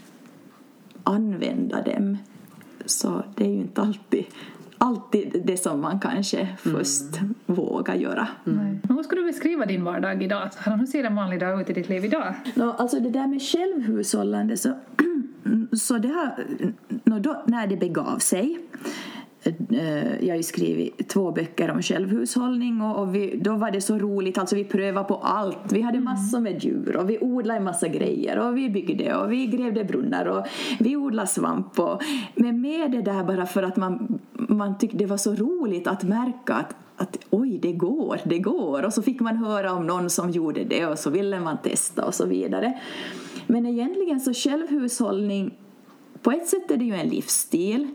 använda 1.03 1.81
dem 1.81 2.17
så 2.85 3.23
det 3.35 3.43
är 3.43 3.49
ju 3.49 3.57
inte 3.57 3.81
alltid 3.81 4.25
alltid 4.77 5.41
det 5.45 5.57
som 5.57 5.81
man 5.81 5.99
kanske 5.99 6.47
först 6.59 7.17
mm. 7.17 7.35
vågar 7.45 7.95
göra. 7.95 8.27
Mm. 8.47 8.79
Hur 8.89 9.03
skulle 9.03 9.21
du 9.21 9.27
beskriva 9.27 9.65
din 9.65 9.83
vardag 9.83 10.23
idag? 10.23 10.49
Hur 10.65 10.85
ser 10.85 11.03
en 11.03 11.15
vanlig 11.15 11.39
dag 11.39 11.61
ut 11.61 11.69
i 11.69 11.73
ditt 11.73 11.89
liv 11.89 12.05
idag? 12.05 12.33
No, 12.55 12.75
alltså 12.77 12.99
det 12.99 13.09
där 13.09 13.27
med 13.27 13.41
självhushållande 13.41 14.57
så, 14.57 14.73
så 15.77 15.97
det 15.97 16.07
har, 16.07 16.45
no, 17.03 17.19
då, 17.19 17.43
när 17.45 17.67
det 17.67 17.77
begav 17.77 18.17
sig 18.17 18.59
jag 20.19 20.29
har 20.29 20.37
ju 20.37 20.43
skrivit 20.43 21.09
två 21.09 21.31
böcker 21.31 21.71
om 21.71 21.81
självhushållning 21.81 22.81
och, 22.81 22.99
och 22.99 23.15
vi, 23.15 23.37
då 23.37 23.55
var 23.55 23.71
det 23.71 23.81
så 23.81 23.97
roligt, 23.97 24.37
alltså 24.37 24.55
vi 24.55 24.63
prövade 24.63 25.07
på 25.07 25.15
allt. 25.15 25.71
Vi 25.71 25.81
hade 25.81 25.97
mm. 25.97 26.05
massor 26.05 26.39
med 26.39 26.63
djur 26.63 26.97
och 26.97 27.09
vi 27.09 27.17
odlade 27.21 27.57
en 27.57 27.63
massa 27.63 27.87
grejer 27.87 28.39
och 28.39 28.57
vi 28.57 28.69
byggde 28.69 29.15
och 29.15 29.31
vi 29.31 29.47
grävde 29.47 29.83
brunnar 29.83 30.25
och 30.25 30.45
vi 30.79 30.95
odlade 30.95 31.27
svamp. 31.27 31.79
Och, 31.79 32.01
men 32.35 32.61
med 32.61 32.91
det 32.91 33.01
där 33.01 33.23
bara 33.23 33.45
för 33.45 33.63
att 33.63 33.77
man, 33.77 34.19
man 34.33 34.77
tyckte 34.77 34.97
det 34.97 35.05
var 35.05 35.17
så 35.17 35.35
roligt 35.35 35.87
att 35.87 36.03
märka 36.03 36.53
att 36.53 36.75
att 36.97 37.17
oj, 37.29 37.59
det 37.61 37.73
går, 37.73 38.19
det 38.23 38.39
går. 38.39 38.85
Och 38.85 38.93
så 38.93 39.01
fick 39.01 39.19
man 39.19 39.37
höra 39.37 39.73
om 39.73 39.87
någon 39.87 40.09
som 40.09 40.31
gjorde 40.31 40.63
det 40.63 40.85
och 40.85 40.99
så 40.99 41.09
ville 41.09 41.39
man 41.39 41.57
testa 41.63 42.05
och 42.05 42.13
så 42.13 42.25
vidare. 42.25 42.79
Men 43.47 43.65
egentligen 43.65 44.19
så 44.19 44.33
självhushållning, 44.33 45.53
på 46.21 46.31
ett 46.31 46.47
sätt 46.47 46.71
är 46.71 46.77
det 46.77 46.85
ju 46.85 46.93
en 46.93 47.09
livsstil. 47.09 47.87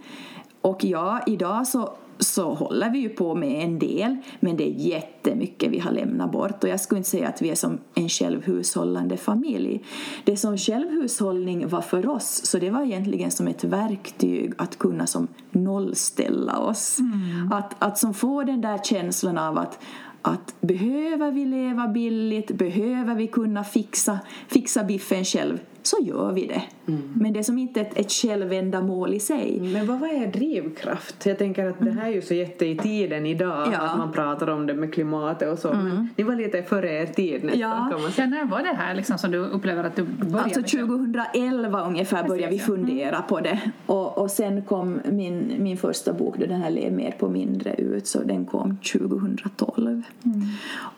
Och 0.63 0.85
ja, 0.85 1.21
idag 1.27 1.67
så 1.67 1.93
så 2.19 2.55
håller 2.55 2.91
vi 2.91 2.99
ju 2.99 3.09
på 3.09 3.35
med 3.35 3.65
en 3.65 3.79
del 3.79 4.17
men 4.41 4.57
det 4.57 4.69
är 4.69 4.75
jättemycket 4.75 5.71
vi 5.71 5.79
har 5.79 5.93
lämnat 5.93 6.33
bort 6.33 6.65
och 6.65 6.71
jag 6.71 6.81
skulle 6.81 6.99
inte 6.99 7.11
säga 7.11 7.29
att 7.29 7.43
vi 7.43 7.51
är 7.51 7.55
som 7.55 7.79
en 7.95 8.09
självhushållande 8.09 9.17
familj. 9.17 9.85
Det 10.25 10.37
som 10.37 10.59
självhushållning 10.59 11.69
var 11.69 11.81
för 11.81 12.09
oss 12.09 12.41
så 12.45 12.59
det 12.59 12.71
var 12.71 12.83
egentligen 12.83 13.31
som 13.31 13.49
ett 13.49 13.65
verktyg 13.65 14.53
att 14.59 14.79
kunna 14.79 15.07
som 15.07 15.29
nollställa 15.51 16.59
oss. 16.59 16.99
Mm. 16.99 17.53
Att, 17.53 17.75
att 17.79 17.99
som 17.99 18.15
få 18.15 18.43
den 18.43 18.61
där 18.61 18.79
känslan 18.79 19.39
av 19.39 19.59
att 19.59 19.79
att 20.25 20.55
behöver 20.61 21.33
vi 21.33 21.45
leva 21.45 21.89
billigt, 21.89 22.51
behöver 22.51 23.15
vi 23.15 23.27
kunna 23.27 23.65
fixa, 23.65 24.19
fixa 24.49 24.85
biffen 24.85 25.25
själv, 25.25 25.59
så 25.87 25.97
gör 26.03 26.33
vi 26.33 26.47
det. 26.47 26.63
Mm. 26.87 27.03
Men 27.15 27.33
det 27.33 27.39
är 27.39 27.43
som 27.43 27.59
inte 27.59 27.81
ett, 27.81 27.99
ett 27.99 28.13
självändamål 28.13 29.15
i 29.15 29.21
sig. 29.21 29.61
Men 29.61 29.87
vad, 29.87 30.01
vad 30.01 30.11
är 30.11 30.27
drivkraft? 30.27 31.27
Jag 31.27 31.39
tänker 31.39 31.67
att 31.67 31.81
det 31.81 31.91
här 31.91 32.07
är 32.07 32.13
ju 32.13 32.23
så 32.23 32.35
jätte 32.35 32.67
i 32.67 32.77
tiden 32.77 33.27
idag 33.27 33.69
ja. 33.73 33.79
att 33.79 33.99
man 33.99 34.13
pratar 34.13 34.51
om 34.51 34.67
det 34.67 34.75
med 34.75 34.95
klimatet 34.95 35.53
och 35.53 35.59
så. 35.59 35.71
Mm. 35.71 35.85
Men 35.85 36.09
ni 36.17 36.25
var 36.25 36.37
lite 36.37 36.63
före 36.63 37.03
er 37.03 37.07
tid 37.07 37.45
nästan 37.45 37.61
ja. 37.61 37.89
kan 37.91 38.03
man 38.03 38.13
säga. 38.13 38.27
Ja, 38.27 38.37
när 38.37 38.45
var 38.45 38.63
det 38.63 38.75
här 38.77 38.95
liksom 38.95 39.19
som 39.19 39.31
du 39.31 39.39
upplever 39.39 39.85
att 39.85 39.97
du 39.97 40.03
började? 40.03 40.43
Alltså 40.43 40.63
2011 40.63 41.87
ungefär 41.87 42.17
Precis, 42.17 42.29
började 42.29 42.53
vi 42.53 42.59
fundera 42.59 43.17
mm. 43.17 43.29
på 43.29 43.41
det. 43.41 43.61
Och, 43.87 44.19
och 44.19 44.31
sen 44.31 44.63
kom 44.63 45.01
min, 45.05 45.55
min 45.59 45.77
första 45.77 46.13
bok, 46.13 46.37
då 46.39 46.47
den 46.47 46.61
här 46.61 46.71
Lev 46.71 46.93
mer 46.93 47.15
på 47.19 47.29
mindre 47.29 47.75
ut, 47.75 48.07
så 48.07 48.23
den 48.23 48.47
kom 48.47 48.77
2012. 48.77 50.03
Mm. 50.25 50.43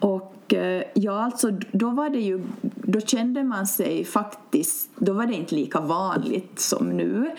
Och 0.00 0.33
eh, 0.52 0.82
ja, 0.94 1.24
alltså 1.24 1.50
då 1.72 1.90
var 1.90 2.10
det 2.10 2.18
ju 2.20 2.40
då 2.74 3.00
kände 3.00 3.44
man 3.44 3.66
sig 3.66 4.04
faktiskt, 4.04 4.90
då 4.96 5.12
var 5.12 5.26
det 5.26 5.34
inte 5.34 5.54
lika 5.54 5.80
vanligt 5.80 6.58
som 6.60 6.90
nu. 6.90 7.30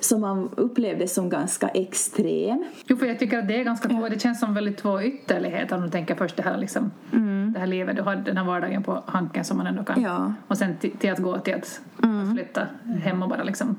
Så 0.00 0.18
man 0.18 0.48
upplevde 0.56 1.08
som 1.08 1.28
ganska 1.28 1.68
extrem. 1.68 2.64
Jo, 2.86 2.96
för 2.96 3.06
jag 3.06 3.18
tycker 3.18 3.38
att 3.38 3.48
det 3.48 3.60
är 3.60 3.64
ganska 3.64 3.88
två, 3.88 4.08
det 4.08 4.22
känns 4.22 4.40
som 4.40 4.54
väldigt 4.54 4.78
två 4.78 5.02
ytterligheter 5.02 5.76
om 5.76 5.82
du 5.82 5.88
tänker 5.90 6.14
först 6.14 6.36
det 6.36 6.42
här 6.42 6.58
liksom, 6.58 6.90
Mm. 7.12 7.52
det 7.52 7.58
här 7.60 7.66
livet 7.66 7.96
du 7.96 8.02
har, 8.02 8.16
den 8.16 8.36
här 8.36 8.44
vardagen 8.44 8.82
på 8.82 9.02
Hanken 9.06 9.44
som 9.44 9.56
man 9.56 9.66
ändå 9.66 9.84
kan, 9.84 10.02
Ja. 10.02 10.32
och 10.48 10.58
sen 10.58 10.76
till, 10.76 10.90
till 10.90 11.12
att 11.12 11.18
gå 11.18 11.38
till 11.38 11.54
att 11.54 11.80
Mm. 12.02 12.34
flytta 12.34 12.66
hem 13.02 13.22
och 13.22 13.28
bara 13.28 13.42
liksom 13.42 13.76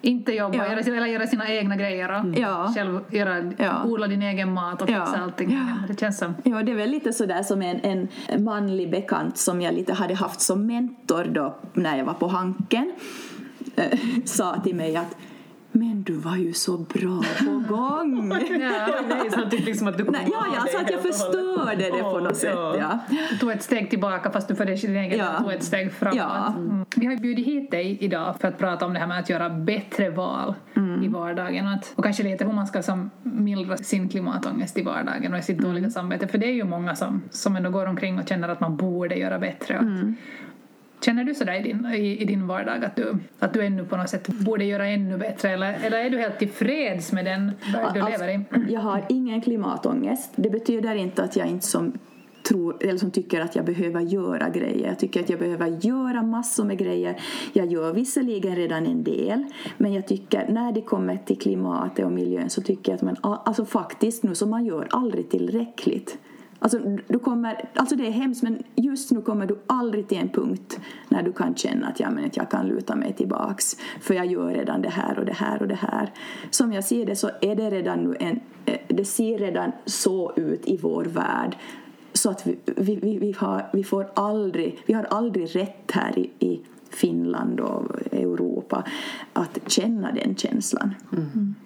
inte 0.00 0.32
jobba, 0.32 0.56
Ja. 0.56 0.64
göra, 0.70 0.80
eller 0.80 1.06
göra 1.06 1.26
sina 1.26 1.48
egna 1.48 1.76
grejer 1.76 2.20
och 2.20 2.38
Ja. 2.38 2.72
själv 2.74 3.00
göra, 3.10 3.52
Ja. 3.58 3.84
odla 3.84 4.06
din 4.06 4.22
egen 4.22 4.52
mat 4.52 4.82
och 4.82 4.90
Ja. 4.90 5.06
fixa 5.06 5.22
allting. 5.22 5.52
Ja. 5.52 5.86
Det 5.88 6.00
känns 6.00 6.18
som, 6.18 6.34
Ja, 6.44 6.62
det 6.62 6.72
är 6.72 6.76
väl 6.76 6.90
lite 6.90 7.12
sådär 7.12 7.42
som 7.42 7.62
en, 7.62 7.80
en 7.82 8.08
manlig 8.44 8.90
bekant 8.90 9.38
som 9.38 9.60
jag 9.60 9.74
lite 9.74 9.92
hade 9.94 10.14
haft 10.14 10.40
som 10.40 10.66
mentor 10.66 11.24
då 11.24 11.56
när 11.72 11.98
jag 11.98 12.04
var 12.04 12.14
på 12.14 12.26
Hanken 12.28 12.92
eh, 13.76 13.98
sa 14.24 14.60
till 14.64 14.74
mig 14.74 14.96
att 14.96 15.16
men 15.78 16.02
du 16.02 16.12
var 16.12 16.36
ju 16.36 16.52
så 16.52 16.76
bra 16.78 17.22
på 17.38 17.62
gång. 17.74 18.32
ja, 18.60 18.88
Nej, 19.08 19.30
så 19.30 19.50
typ 19.50 19.66
liksom 19.66 19.86
att 19.88 19.98
du 19.98 20.04
Nej, 20.04 20.28
ja, 20.32 20.46
ja, 20.54 20.66
så 20.72 20.78
att 20.78 20.90
jag 20.90 21.02
förstörde 21.02 21.76
det 21.84 22.02
på 22.02 22.20
något 22.20 22.36
sätt. 22.36 22.54
Ja. 22.54 22.98
Du 23.30 23.38
tog 23.38 23.50
ett 23.50 23.62
steg 23.62 23.90
tillbaka 23.90 24.30
fast 24.30 24.48
du 24.48 24.54
för 24.54 24.66
din 24.66 24.96
egen 24.96 25.18
Ja. 25.18 25.38
tog 25.40 25.52
ett 25.52 25.62
steg 25.62 25.92
framåt. 25.92 26.16
Ja. 26.16 26.54
Mm. 26.56 26.84
Vi 26.96 27.06
har 27.06 27.12
ju 27.12 27.18
bjudit 27.18 27.46
hit 27.46 27.70
dig 27.70 27.98
idag 28.00 28.34
för 28.40 28.48
att 28.48 28.58
prata 28.58 28.86
om 28.86 28.92
det 28.92 28.98
här 28.98 29.06
med 29.06 29.18
att 29.18 29.30
göra 29.30 29.50
bättre 29.50 30.10
val 30.10 30.54
Mm. 30.76 31.02
i 31.04 31.08
vardagen 31.08 31.66
och, 31.66 31.72
att, 31.72 31.92
och 31.96 32.04
kanske 32.04 32.22
lite 32.22 32.44
hur 32.44 32.52
man 32.52 32.66
ska 32.66 32.82
som 32.82 33.10
mildra 33.22 33.76
sin 33.76 34.08
klimatångest 34.08 34.78
i 34.78 34.82
vardagen 34.82 35.32
och 35.32 35.38
i 35.38 35.42
sitt 35.42 35.58
Mm. 35.58 35.70
dåliga 35.70 35.90
samvete. 35.90 36.28
För 36.28 36.38
det 36.38 36.46
är 36.46 36.52
ju 36.54 36.64
många 36.64 36.96
som, 36.96 37.22
som 37.30 37.56
ändå 37.56 37.70
går 37.70 37.86
omkring 37.86 38.18
och 38.18 38.28
känner 38.28 38.48
att 38.48 38.60
man 38.60 38.76
borde 38.76 39.14
göra 39.14 39.38
bättre. 39.38 39.74
Och 39.74 39.80
att, 39.80 39.86
Mm. 39.86 40.16
Känner 41.00 41.24
du 41.24 41.34
sådär 41.34 41.60
i 41.60 41.62
din, 41.62 41.86
i, 41.86 42.22
i 42.22 42.24
din 42.24 42.46
vardag 42.46 42.84
att 42.84 42.96
du, 42.96 43.16
att 43.38 43.52
du 43.52 43.66
ännu 43.66 43.84
på 43.84 43.96
något 43.96 44.10
sätt 44.10 44.28
borde 44.28 44.64
göra 44.64 44.86
ännu 44.86 45.18
bättre 45.18 45.50
eller, 45.50 45.78
eller 45.82 45.98
är 45.98 46.10
du 46.10 46.18
helt 46.18 46.38
tillfreds 46.38 47.12
med 47.12 47.24
den 47.24 47.52
värld 47.72 47.94
du 47.94 48.00
Alltså, 48.00 48.24
lever 48.24 48.38
i? 48.38 48.72
Jag 48.72 48.80
har 48.80 49.04
ingen 49.08 49.40
klimatångest. 49.40 50.30
Det 50.36 50.50
betyder 50.50 50.94
inte 50.94 51.22
att 51.22 51.36
jag 51.36 51.46
inte 51.46 51.66
som 51.66 51.92
tror, 52.48 52.76
eller 52.80 52.98
som 52.98 53.10
tycker 53.10 53.40
att 53.40 53.56
jag 53.56 53.64
behöver 53.64 54.00
göra 54.00 54.48
grejer. 54.48 54.88
Jag 54.88 54.98
tycker 54.98 55.20
att 55.20 55.30
jag 55.30 55.38
behöver 55.38 55.66
göra 55.66 56.22
massor 56.22 56.64
med 56.64 56.78
grejer. 56.78 57.20
Jag 57.52 57.66
gör 57.66 57.92
visserligen 57.92 58.56
redan 58.56 58.86
en 58.86 59.04
del, 59.04 59.44
men 59.76 59.92
jag 59.92 60.06
tycker 60.06 60.48
när 60.48 60.72
det 60.72 60.82
kommer 60.82 61.16
till 61.16 61.38
klimatet 61.38 62.04
och 62.04 62.12
miljön 62.12 62.50
så 62.50 62.62
tycker 62.62 62.92
jag 62.92 62.96
att 62.96 63.02
man, 63.02 63.16
alltså 63.20 63.64
faktiskt 63.64 64.22
nu 64.22 64.34
så 64.34 64.46
man 64.46 64.64
gör 64.64 64.88
aldrig 64.90 65.30
tillräckligt. 65.30 66.18
Alltså, 66.58 66.78
du 67.08 67.18
kommer, 67.18 67.68
alltså 67.74 67.96
det 67.96 68.06
är 68.06 68.10
hemskt 68.10 68.42
men 68.42 68.62
just 68.74 69.10
nu 69.10 69.20
kommer 69.22 69.46
du 69.46 69.58
aldrig 69.66 70.08
till 70.08 70.18
en 70.18 70.28
punkt 70.28 70.80
när 71.08 71.22
du 71.22 71.32
kan 71.32 71.54
känna 71.54 71.88
att, 71.88 72.00
ja, 72.00 72.10
men 72.10 72.24
att 72.24 72.36
jag 72.36 72.50
kan 72.50 72.66
luta 72.66 72.96
mig 72.96 73.12
tillbaks 73.12 73.76
för 74.00 74.14
jag 74.14 74.26
gör 74.26 74.48
redan 74.48 74.82
det 74.82 74.88
här 74.88 75.18
och 75.18 75.24
det 75.24 75.32
här 75.32 75.62
och 75.62 75.68
det 75.68 75.74
här. 75.74 76.12
Som 76.50 76.72
jag 76.72 76.84
ser 76.84 77.06
det 77.06 77.16
så 77.16 77.30
är 77.40 77.56
det 77.56 77.70
redan 77.70 77.98
nu 77.98 78.16
en, 78.20 78.40
eh, 78.64 78.78
det 78.88 79.04
ser 79.04 79.38
redan 79.38 79.72
så 79.84 80.32
ut 80.36 80.66
i 80.66 80.76
vår 80.76 81.04
värld 81.04 81.56
så 82.12 82.30
att 82.30 82.46
vi, 82.46 82.58
vi, 82.64 82.96
vi, 82.96 83.18
vi, 83.18 83.32
har, 83.32 83.70
vi 83.72 83.84
får 83.84 84.06
aldrig, 84.14 84.82
vi 84.86 84.94
har 84.94 85.04
aldrig 85.04 85.56
rätt 85.56 85.90
här 85.92 86.18
i, 86.18 86.30
i 86.38 86.60
Finland 86.96 87.60
och 87.60 87.84
Europa 88.12 88.84
att 89.32 89.58
känna 89.66 90.12
den 90.12 90.36
känslan. 90.36 90.94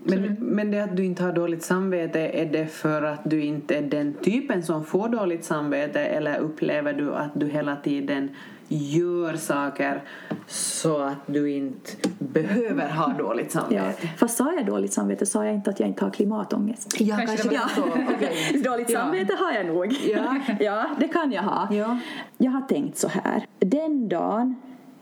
Men, 0.04 0.36
men 0.40 0.70
det 0.70 0.84
att 0.84 0.96
du 0.96 1.04
inte 1.04 1.22
har 1.22 1.32
dåligt 1.32 1.62
samvete, 1.62 2.20
är 2.20 2.46
det 2.46 2.66
för 2.66 3.02
att 3.02 3.20
du 3.24 3.42
inte 3.42 3.74
är 3.76 3.82
den 3.82 4.14
typen 4.14 4.62
som 4.62 4.84
får 4.84 5.08
dåligt 5.08 5.44
samvete 5.44 6.00
eller 6.00 6.38
upplever 6.38 6.92
du 6.92 7.14
att 7.14 7.30
du 7.34 7.46
hela 7.48 7.76
tiden 7.76 8.28
gör 8.72 9.34
saker 9.36 10.02
så 10.46 10.98
att 11.02 11.26
du 11.26 11.50
inte 11.50 11.90
behöver 12.18 12.88
ha 12.90 13.08
dåligt 13.18 13.54
Ja. 13.54 13.60
samvete? 13.60 14.08
Fast 14.16 14.36
sa 14.36 14.52
jag 14.52 14.66
dåligt 14.66 14.92
samvete 14.92 15.26
sa 15.26 15.44
jag 15.44 15.54
inte 15.54 15.70
att 15.70 15.80
jag 15.80 15.88
inte 15.88 16.04
har 16.04 16.10
klimatångest. 16.10 17.00
Ja, 17.00 17.16
Kanske 17.16 17.48
det 17.48 17.56
var 17.58 17.68
så. 17.68 17.82
Okej. 18.16 18.62
Dåligt 18.64 18.90
Ja. 18.90 19.00
samvete 19.00 19.34
har 19.38 19.52
jag 19.52 19.66
nog. 19.66 19.92
Ja. 20.06 20.36
ja, 20.60 20.86
det 21.00 21.08
kan 21.08 21.32
jag 21.32 21.42
ha. 21.42 21.68
Ja. 21.74 21.98
Jag 22.38 22.50
har 22.50 22.60
tänkt 22.60 22.98
så 22.98 23.08
här. 23.08 23.44
Den 23.58 24.08
dagen 24.08 24.56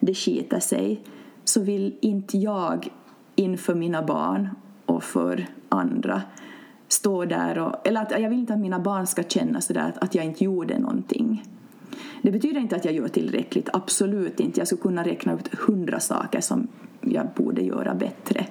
det 0.08 0.14
skiter 0.14 0.60
sig 0.60 1.00
så 1.44 1.60
vill 1.60 1.96
inte 2.00 2.38
jag 2.38 2.88
inför 3.34 3.74
mina 3.74 4.02
barn 4.02 4.48
och 4.86 5.02
för 5.04 5.46
andra 5.68 6.22
stå 6.88 7.24
där 7.24 7.58
och... 7.58 7.86
Eller 7.86 8.02
att 8.02 8.10
jag 8.10 8.30
vill 8.30 8.38
inte 8.38 8.54
att 8.54 8.60
mina 8.60 8.78
barn 8.78 9.06
ska 9.06 9.22
känna 9.22 9.60
sådär 9.60 9.88
att, 9.88 9.98
att 9.98 10.14
jag 10.14 10.24
inte 10.24 10.44
gjorde 10.44 10.78
någonting. 10.78 11.44
Det 12.22 12.30
betyder 12.30 12.60
inte 12.60 12.76
att 12.76 12.84
jag 12.84 12.94
gör 12.94 13.08
tillräckligt, 13.08 13.68
absolut 13.72 14.40
inte. 14.40 14.60
Jag 14.60 14.66
skulle 14.66 14.82
kunna 14.82 15.04
räkna 15.04 15.34
ut 15.34 15.54
hundra 15.54 16.00
saker 16.00 16.40
som 16.40 16.68
jag 17.00 17.26
borde 17.36 17.62
göra 17.62 17.94
bättre. 17.94 18.46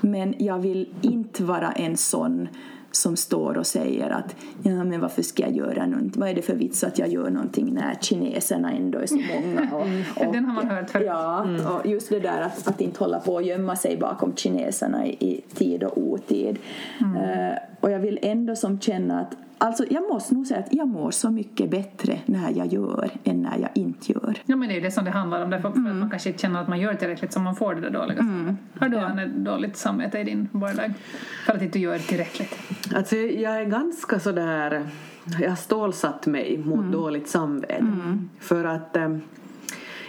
Men 0.00 0.34
jag 0.38 0.58
vill 0.58 0.88
inte 1.00 1.44
vara 1.44 1.72
en 1.72 1.96
sån 1.96 2.48
som 2.92 3.16
står 3.16 3.58
och 3.58 3.66
säger 3.66 4.10
att 4.10 4.36
ja 4.62 4.84
men 4.84 5.00
varför 5.00 5.22
ska 5.22 5.42
jag 5.42 5.56
göra 5.56 5.86
någonting? 5.86 6.20
Vad 6.20 6.28
är 6.28 6.34
det 6.34 6.42
för 6.42 6.54
vits 6.54 6.84
att 6.84 6.98
jag 6.98 7.08
gör 7.08 7.30
någonting 7.30 7.74
när 7.74 7.94
kineserna 8.00 8.72
ändå 8.72 8.98
är 8.98 9.06
så 9.06 9.14
många? 9.34 9.74
Och, 9.74 10.26
och, 10.26 10.32
Den 10.32 10.44
har 10.44 10.54
man 10.54 10.68
hört 10.68 10.90
förut. 10.90 11.06
Ja, 11.06 11.46
och 11.68 11.86
just 11.86 12.08
det 12.08 12.20
där 12.20 12.40
att, 12.40 12.68
att 12.68 12.80
inte 12.80 12.98
hålla 12.98 13.20
på 13.20 13.34
och 13.34 13.42
gömma 13.42 13.76
sig 13.76 13.96
bakom 13.96 14.36
kineserna 14.36 15.06
i, 15.06 15.10
i 15.10 15.40
tid 15.54 15.84
och 15.84 15.98
otid. 15.98 16.58
Eh, 17.00 17.58
och 17.80 17.90
jag 17.90 17.98
vill 17.98 18.18
ändå 18.22 18.56
som 18.56 18.80
känna 18.80 19.20
att 19.20 19.36
Alltså 19.62 19.84
jag 19.90 20.08
måste 20.08 20.34
nog 20.34 20.46
säga 20.46 20.60
att 20.60 20.72
jag 20.74 20.88
mår 20.88 21.10
så 21.10 21.30
mycket 21.30 21.70
bättre 21.70 22.18
när 22.26 22.50
jag 22.50 22.66
gör 22.72 23.10
än 23.24 23.42
när 23.42 23.58
jag 23.58 23.70
inte 23.74 24.12
gör. 24.12 24.36
Ja 24.46 24.56
men 24.56 24.68
det 24.68 24.76
är 24.76 24.80
det 24.80 24.90
som 24.90 25.04
det 25.04 25.10
handlar 25.10 25.44
om 25.44 25.50
därför 25.50 25.70
för 25.70 25.78
Mm. 25.78 25.92
att 25.92 25.98
man 25.98 26.10
kanske 26.10 26.28
inte 26.28 26.42
känner 26.42 26.60
att 26.62 26.68
man 26.68 26.80
gör 26.80 26.94
tillräckligt 26.94 27.32
så 27.32 27.40
man 27.40 27.56
får 27.56 27.74
det 27.74 27.80
där 27.80 27.90
dåliga 27.90 28.16
samvetet. 28.18 28.56
Har 28.80 28.88
du 28.88 28.98
Anne 28.98 29.26
dåligt 29.26 29.76
samvete 29.76 30.18
i 30.18 30.24
din 30.24 30.48
vardag? 30.52 30.92
För 31.46 31.52
att 31.52 31.62
inte 31.62 31.78
du 31.78 31.82
gör 31.82 31.98
tillräckligt? 31.98 32.58
Alltså, 32.94 33.16
jag 33.16 33.60
är 33.60 33.64
ganska 33.64 34.20
sådär... 34.20 34.86
Jag 35.40 35.48
har 35.48 35.56
stålsatt 35.56 36.26
mig 36.26 36.58
mot 36.64 36.92
dåligt 36.92 37.28
samvete. 37.28 37.84
För 38.38 38.64
att 38.64 38.96
eh, 38.96 39.16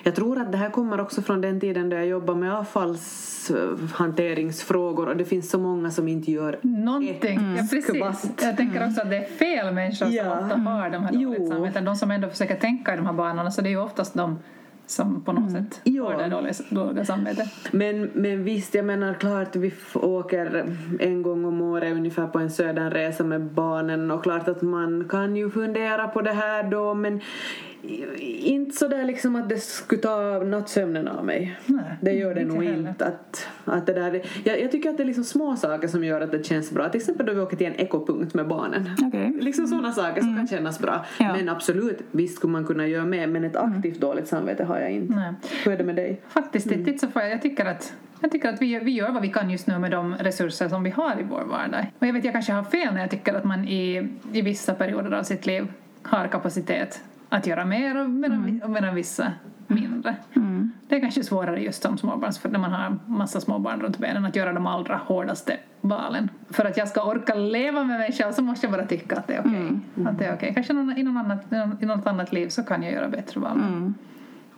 jag 0.04 0.16
tror 0.16 0.42
att 0.42 0.52
det 0.52 0.58
här 0.58 0.70
kommer 0.70 1.02
också 1.02 1.22
från 1.22 1.42
den 1.42 1.60
tiden 1.60 1.90
då 1.90 1.96
jag 1.96 2.08
jobbade 2.08 2.40
med 2.40 2.54
avfallshanteringsfrågor 2.56 5.08
och 5.10 5.18
det 5.18 5.26
finns 5.26 5.50
så 5.50 5.60
många 5.60 5.92
som 5.92 6.08
inte 6.08 6.32
gör 6.32 6.60
Någonting, 6.62 7.38
Mm. 7.40 7.56
ja 7.56 7.64
precis. 7.72 8.02
Jag 8.42 8.58
tänker 8.58 8.86
också 8.88 9.02
att 9.02 9.10
det 9.10 9.18
är 9.18 9.26
fel 9.26 9.74
människor 9.74 10.06
som 10.06 10.12
Ja. 10.16 10.40
ofta 10.40 10.56
har 10.56 10.90
de 10.90 11.04
här 11.04 11.12
dåligt 11.14 11.38
Jo. 11.40 11.48
samveten. 11.48 11.86
De 11.86 11.96
som 11.96 12.12
ändå 12.12 12.30
försöker 12.30 12.56
tänka 12.56 12.94
i 12.94 12.98
de 12.98 13.06
här 13.06 13.14
banorna 13.14 13.52
så 13.52 13.62
det 13.62 13.70
är 13.70 13.72
ju 13.72 13.82
oftast 13.82 14.14
de 14.14 14.40
som 14.86 15.22
på 15.24 15.32
något 15.34 15.52
sätt 15.52 15.82
Ja. 15.84 16.04
har 16.04 16.18
det 16.24 16.30
dåliga, 16.30 16.54
dåliga 16.70 17.06
samvetet. 17.06 17.50
Men, 17.72 18.10
men 18.14 18.44
visst, 18.44 18.76
jag 18.76 18.86
menar 18.86 19.14
klart 19.14 19.56
vi 19.56 19.74
åker 19.94 20.66
en 21.00 21.22
gång 21.22 21.46
om 21.46 21.62
året 21.62 21.94
ungefär 21.94 22.28
på 22.28 22.40
en 22.40 22.50
söderresa 22.52 23.24
med 23.24 23.42
barnen 23.42 24.12
och 24.12 24.24
klart 24.24 24.48
att 24.48 24.62
man 24.62 25.06
kan 25.10 25.36
ju 25.36 25.50
fundera 25.50 26.08
på 26.08 26.22
det 26.22 26.32
här 26.34 26.64
då 26.64 26.94
men 26.94 27.22
inte 27.84 28.78
så 28.78 28.88
där 28.88 29.06
liksom 29.06 29.36
att 29.36 29.50
det 29.50 29.58
skulle 29.58 30.02
ta 30.02 30.40
nattsömnen 30.40 31.08
av 31.08 31.26
mig. 31.26 31.58
Nej, 31.66 31.84
det 32.02 32.14
gör 32.14 32.36
det 32.36 32.42
inte 32.42 32.54
nog 32.54 32.64
heller. 32.64 32.90
inte. 32.90 33.06
Att, 33.06 33.48
att 33.66 33.86
det 33.86 33.94
där, 33.94 34.22
jag, 34.44 34.62
jag 34.62 34.72
tycker 34.72 34.90
att 34.90 34.98
det 34.98 35.04
är 35.04 35.08
liksom 35.08 35.24
små 35.24 35.56
saker 35.56 35.88
som 35.88 36.04
gör 36.04 36.22
att 36.22 36.32
det 36.32 36.46
känns 36.46 36.72
bra. 36.72 36.90
Till 36.90 37.00
exempel 37.02 37.26
då 37.26 37.34
vi 37.34 37.40
åker 37.40 37.58
till 37.58 37.68
en 37.68 37.76
ekopunkt 37.76 38.34
med 38.34 38.48
barnen. 38.48 38.90
Okej. 39.08 39.38
Liksom 39.42 39.68
sådana 39.68 39.92
saker 39.92 40.22
som 40.22 40.36
kan 40.36 40.48
kännas 40.48 40.80
bra. 40.80 41.06
Ja. 41.20 41.34
Men 41.34 41.50
absolut, 41.50 42.00
visst 42.12 42.36
skulle 42.36 42.52
man 42.52 42.66
kunna 42.66 42.88
göra 42.88 43.06
mer 43.06 43.28
men 43.28 43.44
ett 43.44 43.56
aktivt 43.56 44.00
dåligt 44.02 44.28
samvete 44.28 44.64
har 44.64 44.80
jag 44.80 44.92
inte. 44.92 45.14
Nej. 45.14 45.34
Hur 45.66 45.72
är 45.74 45.78
det 45.78 45.84
med 45.84 45.96
dig? 45.96 46.22
Faktiskt, 46.28 46.68
Mm. 46.68 46.80
mm. 46.82 46.98
så 46.98 47.08
får 47.08 47.22
jag, 47.22 47.32
jag 47.32 47.42
tycker 47.42 47.66
att 47.66 47.94
jag 48.22 48.32
tycker 48.32 48.50
att 48.50 48.62
vi, 48.62 48.80
vi 48.80 48.92
gör 48.92 49.12
vad 49.12 49.22
vi 49.22 49.28
kan 49.30 49.50
just 49.50 49.68
nu 49.68 49.80
med 49.80 49.92
de 49.92 50.16
resurser 50.16 50.70
som 50.70 50.84
vi 50.84 50.90
har 50.90 51.20
i 51.20 51.24
vår 51.30 51.44
vardag. 51.44 51.86
Och 52.00 52.08
jag 52.08 52.14
vet, 52.14 52.24
jag 52.26 52.34
kanske 52.34 52.54
har 52.54 52.64
fel 52.64 52.94
när 52.94 53.02
jag 53.02 53.10
tycker 53.10 53.34
att 53.34 53.44
man 53.44 53.68
i, 53.68 54.10
i 54.34 54.42
vissa 54.42 54.74
perioder 54.74 55.12
av 55.12 55.24
sitt 55.24 55.46
liv 55.46 55.68
har 56.04 56.28
kapacitet 56.28 57.02
att 57.32 57.48
göra 57.48 57.66
mer 57.66 57.98
och 58.04 58.10
medan, 58.10 58.38
Mm. 58.44 58.62
och 58.64 58.70
medan 58.70 58.96
vissa 58.96 59.32
mindre. 59.68 60.16
Det 60.88 60.96
är 60.96 61.00
kanske 61.00 61.24
svårare 61.24 61.62
just 61.64 61.84
som 61.84 61.98
småbarns, 61.98 62.44
när 62.44 62.60
man 62.60 62.72
har 62.72 62.98
massa 63.06 63.42
småbarn 63.42 63.82
runt 63.82 63.98
benen, 63.98 64.26
att 64.26 64.36
göra 64.36 64.54
de 64.54 64.68
allra 64.68 64.96
hårdaste 64.98 65.58
valen. 65.82 66.30
För 66.50 66.66
att 66.66 66.78
jag 66.78 66.88
ska 66.88 67.04
orka 67.04 67.36
leva 67.36 67.84
med 67.84 68.00
mig 68.00 68.12
själv 68.12 68.32
så 68.32 68.42
måste 68.44 68.66
jag 68.66 68.74
bara 68.74 68.86
tycka 68.88 69.16
att 69.16 69.28
det 69.28 69.34
är 69.34 69.40
okej. 69.40 69.52
Mm. 69.96 70.08
Att 70.08 70.20
det 70.20 70.26
är 70.26 70.34
okej. 70.36 70.52
Kanske 70.54 70.74
någon, 70.74 70.98
i, 70.98 71.04
någon 71.04 71.18
annat, 71.18 71.46
i 71.82 71.86
något 71.86 72.08
annat 72.08 72.34
liv 72.34 72.50
så 72.50 72.64
kan 72.64 72.84
jag 72.84 72.94
göra 72.94 73.08
bättre 73.10 73.40
val. 73.42 73.60
Mm. 73.68 73.94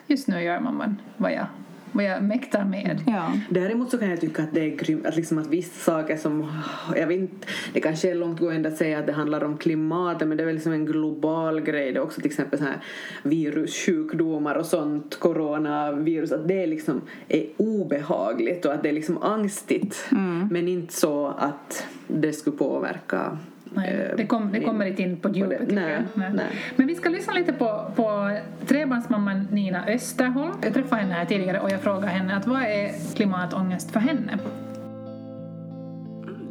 Just 0.07 0.27
nu 0.27 0.41
gör 0.43 0.59
man 0.59 0.77
vad- 0.77 0.95
vad 1.17 1.31
jag, 1.33 1.45
vad 1.93 2.05
jag 2.05 2.23
mäktar 2.23 2.65
med. 2.65 3.03
Ja. 3.07 3.33
Däremot 3.49 3.91
så 3.91 3.97
kan 3.97 4.09
jag 4.09 4.21
tycka 4.21 4.43
att 4.43 4.53
det 4.53 4.61
är 4.61 4.75
grymt 4.77 5.05
att, 5.05 5.15
liksom 5.15 5.37
att 5.37 5.47
vissa 5.47 5.91
saker 5.91 6.17
som, 6.17 6.61
jag 6.95 7.07
vet 7.07 7.19
inte, 7.19 7.47
det 7.73 7.79
kanske 7.79 8.11
är 8.11 8.15
långtgående 8.15 8.69
att 8.69 8.77
säga 8.77 8.99
att 8.99 9.05
det 9.05 9.13
handlar 9.13 9.43
om 9.43 9.57
klimatet 9.57 10.27
men 10.27 10.37
det 10.37 10.43
är 10.43 10.45
väl 10.45 10.55
liksom 10.55 10.71
en 10.71 10.85
global 10.85 11.61
grej. 11.61 11.91
Det 11.91 11.97
är 11.97 12.03
också 12.03 12.21
till 12.21 12.31
exempel 12.31 12.59
så 12.59 12.65
här 12.65 12.77
virussjukdomar 13.23 14.55
och 14.55 14.65
sånt, 14.65 15.19
coronavirus, 15.19 16.31
att 16.31 16.47
det 16.47 16.67
liksom 16.67 17.01
är 17.27 17.45
obehagligt 17.57 18.65
och 18.65 18.73
att 18.73 18.83
det 18.83 18.89
är 18.89 18.93
liksom 18.93 19.23
angstigt 19.23 20.05
men 20.51 20.67
inte 20.67 20.93
så 20.93 21.27
att 21.27 21.87
det 22.07 22.33
skulle 22.33 22.57
påverka 22.57 23.37
Nej, 23.75 24.13
det, 24.17 24.25
kom, 24.25 24.51
det 24.51 24.59
kommer 24.59 24.85
inte 24.85 25.01
in 25.01 25.19
på 25.19 25.29
djupet 25.29 25.59
tycker 25.69 25.75
nej. 25.75 26.03
Nej. 26.13 26.33
nej. 26.33 26.47
Men 26.75 26.87
vi 26.87 26.95
ska 26.95 27.09
lyssna 27.09 27.33
lite 27.33 27.53
på, 27.53 27.91
på 27.95 28.37
trebarnsmamman 28.67 29.47
Nina 29.51 29.85
Österholm. 29.87 30.57
Jag 30.63 30.73
träffade 30.73 31.01
henne 31.01 31.13
här 31.13 31.25
tidigare 31.25 31.59
och 31.59 31.71
jag 31.71 31.81
frågade 31.81 32.07
henne 32.07 32.35
att 32.35 32.47
vad 32.47 32.61
är 32.61 33.15
klimatångest 33.15 33.91
för 33.91 33.99
henne? 33.99 34.39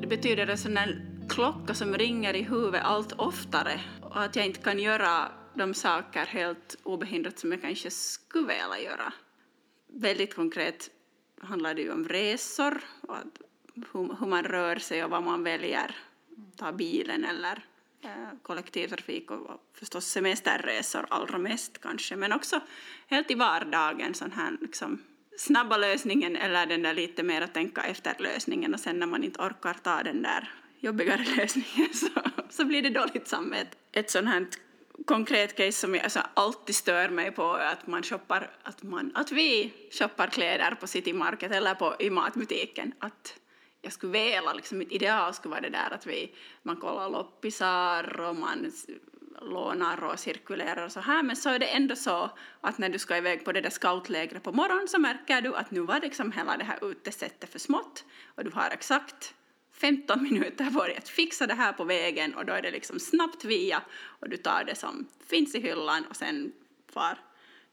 Det 0.01 0.07
betyder 0.07 0.47
en 0.47 0.59
sån 0.59 0.75
där 0.75 1.01
klocka 1.29 1.75
som 1.75 1.95
ringer 1.95 2.37
i 2.37 2.43
huvudet 2.43 2.81
allt 2.85 3.13
oftare 3.13 3.81
och 4.01 4.23
att 4.23 4.37
jag 4.37 4.47
inte 4.47 4.61
kan 4.61 4.79
göra 4.79 5.29
de 5.55 5.75
saker 5.75 6.27
helt 6.27 6.77
obehindrat 6.83 7.39
som 7.39 7.53
jag 7.53 7.63
kanske 7.63 7.91
skulle 7.91 8.43
vilja 8.43 8.91
göra. 8.91 9.13
Väldigt 9.89 10.35
konkret 10.35 10.91
handlar 11.41 11.75
det 11.75 11.83
ju 11.83 11.93
om 11.93 12.09
resor 12.09 12.81
och 13.09 13.17
att 13.17 13.41
hur, 13.93 14.17
hur 14.21 14.27
man 14.27 14.45
rör 14.45 14.77
sig 14.77 15.05
och 15.05 15.11
vad 15.11 15.23
man 15.23 15.45
väljer. 15.45 15.97
Ta 16.57 16.73
bilen 16.73 17.25
eller 17.25 17.65
eh, 18.01 18.11
kollektivtrafik 18.43 19.31
och, 19.31 19.51
och 19.51 19.61
förstås 19.75 20.07
semesterresor 20.07 21.07
allra 21.11 21.39
mest 21.39 21.81
kanske 21.81 22.17
men 22.17 22.33
också 22.33 22.61
helt 23.07 23.31
i 23.31 23.35
vardagen 23.35 24.15
sån 24.15 24.33
här 24.33 24.57
liksom 24.61 25.03
snabba 25.39 25.77
lösningen 25.77 26.37
eller 26.37 26.67
den 26.67 26.83
där 26.83 26.95
lite 26.95 27.23
mer 27.23 27.43
att 27.43 27.55
tänka 27.55 27.83
efter 27.83 28.17
lösningen 28.19 28.75
och 28.75 28.81
sen 28.81 28.99
när 28.99 29.07
man 29.07 29.25
inte 29.25 29.41
orkar 29.41 29.75
ta 29.75 30.03
den 30.03 30.23
där 30.23 30.51
jobbigare 30.81 31.25
lösningen 31.37 31.95
så, 31.95 32.09
så 32.51 32.65
blir 32.65 32.83
det 32.83 32.91
dåligt 32.91 33.29
samvete. 33.29 33.77
Ett 33.93 34.11
sånt 34.11 34.29
här 34.29 34.47
konkret 35.07 35.57
case 35.57 35.73
som 35.73 35.95
jag 35.95 36.05
alltså, 36.05 36.21
alltid 36.35 36.75
stör 36.75 37.09
mig 37.09 37.31
på 37.31 37.57
är 37.57 37.73
att 37.73 37.87
man 37.87 38.03
shoppar, 38.03 38.51
att, 38.63 38.83
man, 38.83 39.13
att 39.15 39.33
vi 39.33 39.73
shoppar 39.91 40.27
kläder 40.27 40.75
på 40.75 40.87
City 40.87 41.13
Market 41.13 41.53
eller 41.53 41.75
på, 41.75 41.97
i 41.99 42.11
matbutiken. 42.11 42.93
Att 42.99 43.35
jag 43.83 43.93
skulle 43.93 44.13
vilja, 44.13 44.53
liksom, 44.53 44.79
mitt 44.79 44.93
ideal 44.93 45.35
skulle 45.35 45.51
vara 45.51 45.61
det 45.61 45.69
där 45.69 45.91
att 45.91 46.07
vi, 46.07 46.35
man 46.63 46.77
kollar 46.77 47.11
loppisar 47.11 48.21
och 48.21 48.37
man 48.37 48.73
lånar 49.41 50.05
och 50.05 50.19
cirkulerar 50.19 50.85
och 50.85 50.93
så 50.93 51.01
här 51.01 51.23
men 51.23 51.37
så 51.37 51.49
är 51.49 51.59
det 51.59 51.67
ändå 51.67 51.97
så 51.97 52.31
att 52.61 52.79
när 52.79 52.89
du 52.89 52.99
ska 52.99 53.17
iväg 53.17 53.45
på 53.45 53.53
det 53.53 53.61
där 53.61 53.71
scoutlägret 53.71 54.43
på 54.43 54.53
morgonen 54.53 54.89
så 54.89 54.99
märker 54.99 55.41
du 55.41 55.57
att 55.57 55.71
nu 55.71 55.81
var 55.81 56.01
liksom 56.01 56.33
hela 56.33 56.57
det 56.57 56.65
här 56.65 56.91
utesättet 56.91 57.53
för 57.53 57.59
smått 57.59 58.05
och 58.35 58.45
du 58.45 58.51
har 58.51 58.71
exakt 58.71 59.35
15 59.73 60.23
minuter 60.23 60.71
på 60.71 60.85
dig 60.85 60.97
att 60.97 61.09
fixa 61.09 61.47
det 61.47 61.55
här 61.55 61.73
på 61.73 61.85
vägen 61.85 62.35
och 62.35 62.45
då 62.45 62.53
är 62.53 62.63
det 62.63 62.71
liksom 62.71 63.01
snabbt 63.01 63.45
via 63.45 63.83
och 64.05 64.29
du 64.29 64.37
tar 64.37 64.65
det 64.65 64.75
som 64.75 65.07
finns 65.27 65.55
i 65.55 65.61
hyllan 65.61 66.05
och 66.11 66.17
sen 66.17 66.53
far 66.93 67.19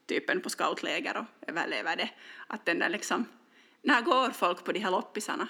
typen 0.06 0.40
på 0.40 0.50
scoutläger 0.50 1.16
och 1.16 1.48
överlever 1.48 1.96
det. 1.96 2.10
Att 2.46 2.64
den 2.64 2.78
där 2.78 2.88
liksom, 2.88 3.24
när 3.82 4.02
går 4.02 4.30
folk 4.30 4.64
på 4.64 4.72
de 4.72 4.80
här 4.80 4.90
loppisarna? 4.90 5.48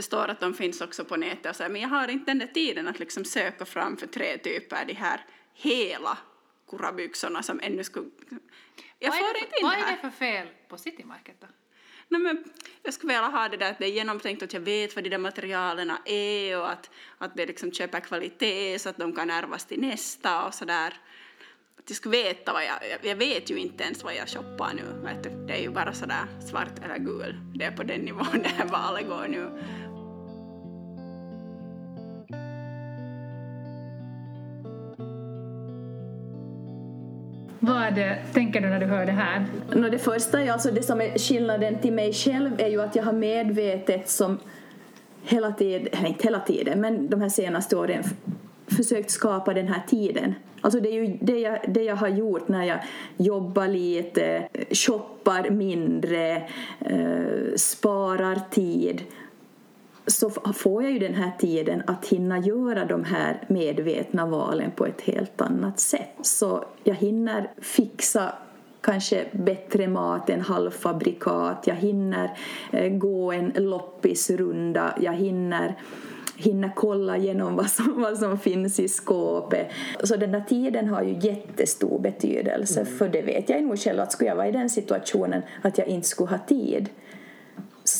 Det 0.00 0.04
står 0.04 0.28
att 0.28 0.40
de 0.40 0.54
finns 0.54 0.80
också 0.80 1.04
på 1.04 1.16
nätet 1.16 1.50
och 1.50 1.56
så 1.56 1.62
här, 1.62 1.70
men 1.70 1.80
jag 1.80 1.88
har 1.88 2.08
inte 2.08 2.30
den 2.30 2.38
där 2.38 2.46
tiden 2.46 2.88
att 2.88 2.98
liksom 2.98 3.24
söka 3.24 3.64
fram 3.64 3.96
för 3.96 4.06
tre 4.06 4.38
typer 4.38 4.84
de 4.84 4.94
här 4.94 5.24
hela 5.54 6.18
kurabyxorna 6.70 7.42
som 7.42 7.60
ännu 7.62 7.84
skulle... 7.84 8.10
Jag 8.98 9.18
får 9.18 9.36
inte 9.36 9.60
in 9.60 9.62
vad 9.62 9.72
är 9.72 9.92
det 9.92 9.98
för 10.00 10.10
fel 10.10 10.48
på 10.68 10.78
City 10.78 11.04
Market 11.04 11.36
då? 11.40 11.46
Nej, 12.08 12.20
men 12.20 12.44
jag 12.82 12.94
skulle 12.94 13.12
vilja 13.12 13.28
ha 13.28 13.48
det 13.48 13.56
där 13.56 13.70
att 13.70 13.78
det 13.78 13.86
är 13.86 13.90
genomtänkt 13.90 14.42
och 14.42 14.46
att 14.46 14.52
jag 14.52 14.60
vet 14.60 14.94
vad 14.96 15.04
de 15.04 15.10
där 15.10 15.18
materialen 15.18 15.92
är 16.04 16.58
och 16.58 16.70
att, 16.70 16.90
att 17.18 17.36
det 17.36 17.46
liksom 17.46 17.72
köper 17.72 18.00
kvalitet 18.00 18.78
så 18.78 18.88
att 18.88 18.96
de 18.96 19.12
kan 19.12 19.30
ärvas 19.30 19.64
till 19.64 19.80
nästa 19.80 20.46
och 20.46 20.54
sådär. 20.54 20.94
Att 21.78 21.90
jag 21.90 21.96
skulle 21.96 22.22
veta 22.22 22.52
vad 22.52 22.64
jag, 22.64 22.76
jag, 22.90 23.10
jag 23.10 23.16
vet 23.16 23.50
ju 23.50 23.56
inte 23.56 23.84
ens 23.84 24.04
vad 24.04 24.14
jag 24.14 24.28
shoppar 24.28 24.72
nu. 24.74 24.82
Vet 25.04 25.22
du. 25.22 25.30
Det 25.46 25.52
är 25.52 25.62
ju 25.62 25.70
bara 25.70 25.92
sådär 25.92 26.26
svart 26.50 26.78
eller 26.84 26.98
gul. 26.98 27.40
Det 27.54 27.64
är 27.64 27.70
på 27.70 27.82
den 27.82 28.00
nivån 28.00 28.42
det 28.42 28.48
här 28.48 28.66
valet 28.72 29.08
går 29.08 29.28
nu. 29.28 29.62
Vad 37.60 37.94
det, 37.94 38.18
tänker 38.32 38.60
du 38.60 38.68
när 38.68 38.80
du 38.80 38.86
hör 38.86 39.06
det 39.06 39.12
här? 39.12 39.46
No, 39.72 39.90
det 39.90 39.98
första 39.98 40.42
är 40.42 40.52
alltså 40.52 40.70
det 40.70 40.82
som 40.82 41.00
är 41.00 41.18
skillnaden 41.18 41.78
till 41.78 41.92
mig 41.92 42.12
själv 42.12 42.60
är 42.60 42.68
ju 42.68 42.82
att 42.82 42.96
jag 42.96 43.02
har 43.02 43.12
medvetet 43.12 44.08
som 44.08 44.38
hela 45.22 45.52
tiden, 45.52 45.88
eller 45.92 46.08
inte 46.08 46.24
hela 46.24 46.40
tiden, 46.40 46.80
men 46.80 47.10
de 47.10 47.20
här 47.20 47.28
senaste 47.28 47.76
åren 47.76 48.02
försökt 48.66 49.10
skapa 49.10 49.54
den 49.54 49.68
här 49.68 49.82
tiden. 49.86 50.34
Alltså 50.60 50.80
det 50.80 50.88
är 50.88 50.92
ju 50.92 51.18
det 51.20 51.38
jag, 51.38 51.58
det 51.68 51.82
jag 51.82 51.96
har 51.96 52.08
gjort 52.08 52.48
när 52.48 52.64
jag 52.64 52.78
jobbar 53.16 53.68
lite, 53.68 54.48
eh, 54.52 54.64
shoppar 54.70 55.50
mindre, 55.50 56.36
eh, 56.80 57.54
sparar 57.56 58.40
tid 58.50 59.02
så 60.06 60.30
får 60.30 60.82
jag 60.82 60.92
ju 60.92 60.98
den 60.98 61.14
här 61.14 61.30
tiden 61.38 61.82
att 61.86 62.06
hinna 62.06 62.38
göra 62.38 62.84
de 62.84 63.04
här 63.04 63.44
medvetna 63.48 64.26
valen 64.26 64.70
på 64.70 64.86
ett 64.86 65.00
helt 65.00 65.40
annat 65.40 65.80
sätt. 65.80 66.14
Så 66.22 66.64
jag 66.84 66.94
hinner 66.94 67.50
fixa 67.60 68.32
kanske 68.80 69.24
bättre 69.32 69.88
mat 69.88 70.30
än 70.30 70.40
halvfabrikat, 70.40 71.66
jag 71.66 71.74
hinner 71.74 72.38
eh, 72.72 72.92
gå 72.92 73.32
en 73.32 73.52
loppisrunda, 73.56 74.94
jag 75.00 75.12
hinner 75.12 75.76
hinna 76.36 76.70
kolla 76.76 77.16
igenom 77.16 77.56
vad 77.56 77.70
som, 77.70 78.02
vad 78.02 78.18
som 78.18 78.38
finns 78.38 78.80
i 78.80 78.88
skåpet. 78.88 79.70
Så 80.04 80.16
den 80.16 80.32
där 80.32 80.40
tiden 80.40 80.88
har 80.88 81.02
ju 81.02 81.18
jättestor 81.20 81.98
betydelse 81.98 82.84
för 82.84 83.08
det 83.08 83.22
vet 83.22 83.48
jag 83.48 83.62
nog 83.62 83.78
själv 83.78 84.00
att 84.00 84.12
skulle 84.12 84.30
jag 84.30 84.36
vara 84.36 84.48
i 84.48 84.52
den 84.52 84.70
situationen 84.70 85.42
att 85.62 85.78
jag 85.78 85.86
inte 85.86 86.08
skulle 86.08 86.30
ha 86.30 86.38
tid 86.38 86.88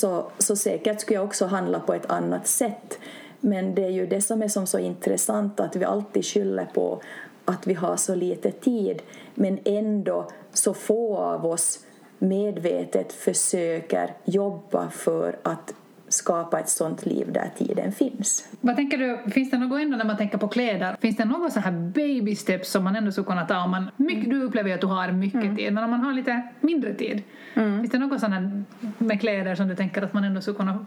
så, 0.00 0.30
så 0.38 0.56
säkert 0.56 1.00
skulle 1.00 1.18
jag 1.18 1.24
också 1.24 1.46
handla 1.46 1.80
på 1.80 1.94
ett 1.94 2.10
annat 2.10 2.46
sätt. 2.46 2.98
Men 3.40 3.74
det 3.74 3.84
är 3.84 3.90
ju 3.90 4.06
det 4.06 4.20
som 4.20 4.42
är 4.42 4.48
som 4.48 4.66
så 4.66 4.78
intressant 4.78 5.60
att 5.60 5.76
vi 5.76 5.84
alltid 5.84 6.24
skyller 6.24 6.64
på 6.74 7.02
att 7.44 7.66
vi 7.66 7.74
har 7.74 7.96
så 7.96 8.14
lite 8.14 8.50
tid 8.50 9.02
men 9.34 9.58
ändå 9.64 10.30
så 10.52 10.74
få 10.74 11.16
av 11.16 11.46
oss 11.46 11.78
medvetet 12.18 13.12
försöker 13.12 14.16
jobba 14.24 14.90
för 14.90 15.38
att 15.42 15.74
skapa 16.12 16.60
ett 16.60 16.68
sånt 16.68 17.06
liv 17.06 17.32
där 17.32 17.50
tiden 17.58 17.92
finns. 17.92 18.48
Vad 18.60 18.76
tänker 18.76 18.98
du, 18.98 19.30
finns 19.30 19.50
det 19.50 19.58
något 19.58 19.80
ändå 19.80 19.96
när 19.96 20.04
man 20.04 20.16
tänker 20.16 20.38
på 20.38 20.48
kläder, 20.48 20.96
finns 21.00 21.16
det 21.16 21.24
något 21.24 21.52
så 21.52 21.60
här 21.60 21.72
baby 21.72 22.36
steps 22.36 22.70
som 22.70 22.84
man 22.84 22.96
ändå 22.96 23.12
skulle 23.12 23.26
kunna 23.26 23.46
ta 23.46 23.64
om 23.64 23.70
man, 23.70 23.90
mycket, 23.96 24.30
du 24.30 24.42
upplever 24.42 24.68
ju 24.68 24.74
att 24.74 24.80
du 24.80 24.86
har 24.86 25.12
mycket 25.12 25.56
tid, 25.56 25.72
men 25.72 25.84
om 25.84 25.90
man 25.90 26.00
har 26.00 26.12
lite 26.12 26.42
mindre 26.60 26.94
tid, 26.94 27.22
finns 27.54 27.90
det 27.90 27.98
något 27.98 28.22
här 28.22 28.64
med 28.98 29.20
kläder 29.20 29.54
som 29.54 29.68
du 29.68 29.76
tänker 29.76 30.02
att 30.02 30.12
man 30.12 30.24
ändå 30.24 30.40
skulle 30.40 30.56
kunna 30.56 30.86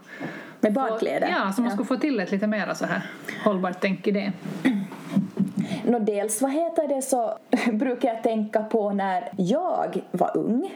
Med 0.60 0.72
badkläder? 0.72 1.28
Ja, 1.28 1.52
så 1.52 1.62
man 1.62 1.70
skulle 1.70 1.86
få 1.86 1.96
till 1.96 2.20
ett 2.20 2.30
lite 2.30 2.46
mer 2.46 2.74
så 2.74 2.86
här 2.86 3.02
hållbart 3.44 3.76
tänk 3.80 4.06
i 4.06 4.10
det. 4.10 4.32
Nå, 5.84 5.98
dels 5.98 6.42
vad 6.42 6.52
heter 6.52 6.88
det 6.88 7.02
så 7.02 7.38
brukar 7.72 8.08
jag 8.08 8.22
tänka 8.22 8.62
på 8.62 8.92
när 8.92 9.28
jag 9.36 10.02
var 10.10 10.36
ung 10.36 10.70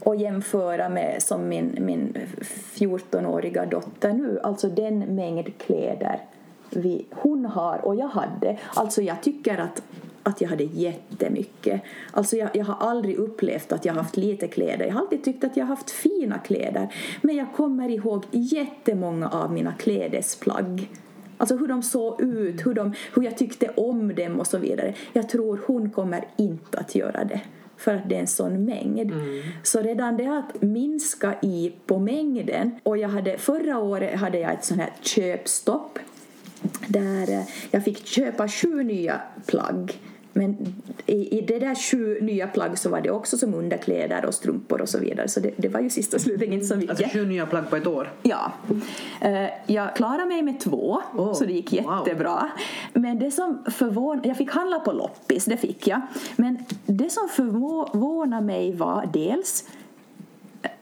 och 0.00 0.16
jämföra 0.16 0.88
med 0.88 1.22
som 1.22 1.48
min, 1.48 1.78
min 1.80 2.16
14-åriga 2.74 3.66
dotter 3.66 4.12
nu, 4.12 4.40
alltså 4.42 4.68
den 4.68 4.98
mängd 4.98 5.58
kläder 5.58 6.20
vi, 6.70 7.06
hon 7.10 7.44
har 7.46 7.84
och 7.84 7.94
jag 7.94 8.08
hade. 8.08 8.58
Alltså 8.74 9.02
jag 9.02 9.22
tycker 9.22 9.58
att 9.58 9.82
att 10.22 10.40
jag 10.40 10.48
hade 10.48 10.64
jättemycket. 10.64 11.82
Alltså 12.10 12.36
jag, 12.36 12.48
jag 12.52 12.64
har 12.64 12.88
aldrig 12.88 13.16
upplevt 13.16 13.72
att 13.72 13.84
jag 13.84 13.94
haft 13.94 14.16
lite 14.16 14.48
kläder. 14.48 14.86
Jag 14.86 14.92
har 14.94 15.00
alltid 15.00 15.24
tyckt 15.24 15.44
att 15.44 15.56
jag 15.56 15.66
haft 15.66 15.90
fina 15.90 16.38
kläder. 16.38 16.94
Men 17.22 17.36
jag 17.36 17.52
kommer 17.56 17.88
ihåg 17.88 18.24
jättemånga 18.30 19.28
av 19.28 19.52
mina 19.52 19.72
klädesplagg. 19.72 20.88
Alltså 21.38 21.56
hur 21.56 21.68
de 21.68 21.82
såg 21.82 22.20
ut, 22.20 22.66
hur, 22.66 22.74
de, 22.74 22.94
hur 23.14 23.22
jag 23.22 23.38
tyckte 23.38 23.68
om 23.76 24.14
dem 24.14 24.40
och 24.40 24.46
så 24.46 24.58
vidare. 24.58 24.94
Jag 25.12 25.28
tror 25.28 25.60
hon 25.66 25.90
kommer 25.90 26.24
inte 26.36 26.78
att 26.78 26.94
göra 26.94 27.24
det 27.24 27.40
för 27.78 27.94
att 27.94 28.08
det 28.08 28.14
är 28.14 28.20
en 28.20 28.26
sån 28.26 28.64
mängd. 28.64 29.12
Så 29.62 29.80
redan 29.80 30.16
det 30.16 30.38
att 30.38 30.62
minska 30.62 31.34
i 31.42 31.72
på 31.86 31.98
mängden 31.98 32.70
och 32.82 32.98
jag 32.98 33.08
hade, 33.08 33.38
förra 33.38 33.78
året 33.78 34.20
hade 34.20 34.38
jag 34.38 34.52
ett 34.52 34.64
sånt 34.64 34.80
här 34.80 34.92
köpstopp 35.00 35.98
där 36.88 37.30
eh, 37.30 37.44
jag 37.70 37.84
fick 37.84 38.06
köpa 38.06 38.48
sju 38.48 38.82
nya 38.82 39.20
plagg 39.46 39.98
men 40.32 40.74
i, 41.06 41.38
i 41.38 41.40
det 41.40 41.58
där 41.58 41.74
sju 41.74 42.18
nya 42.20 42.46
plagg 42.46 42.78
så 42.78 42.88
var 42.90 43.00
det 43.00 43.10
också 43.10 43.38
som 43.38 43.54
underkläder 43.54 44.24
och 44.24 44.34
strumpor 44.34 44.80
och 44.80 44.88
så 44.88 44.98
vidare 44.98 45.28
så 45.28 45.40
det, 45.40 45.50
det 45.56 45.68
var 45.68 45.80
ju 45.80 45.90
sist 45.90 46.14
och 46.14 46.20
slutligen 46.20 46.54
inte 46.54 46.66
så 46.66 46.76
mycket. 46.76 46.90
Alltså 46.90 47.18
sju 47.18 47.26
nya 47.26 47.46
plagg 47.46 47.70
på 47.70 47.76
ett 47.76 47.86
år. 47.86 48.12
Ja. 48.22 48.52
Eh, 49.20 49.48
Jag 49.66 49.96
klarade 49.96 50.26
mig 50.26 50.42
med 50.42 50.60
två, 50.60 51.02
Oh, 51.16 51.32
så 51.34 51.44
det 51.44 51.52
gick 51.52 51.72
wow. 51.72 51.82
jättebra. 52.06 52.50
Men 52.92 53.18
det 53.18 53.30
som 53.30 53.64
förvånade... 53.70 54.28
Jag 54.28 54.36
fick 54.36 54.50
handla 54.50 54.80
på 54.80 54.92
loppis, 54.92 55.44
det 55.44 55.56
fick 55.56 55.86
jag. 55.86 56.00
Men 56.36 56.58
det 56.86 57.12
som 57.12 57.28
förvånade 57.28 58.46
mig 58.46 58.74
var 58.74 59.10
dels 59.12 59.64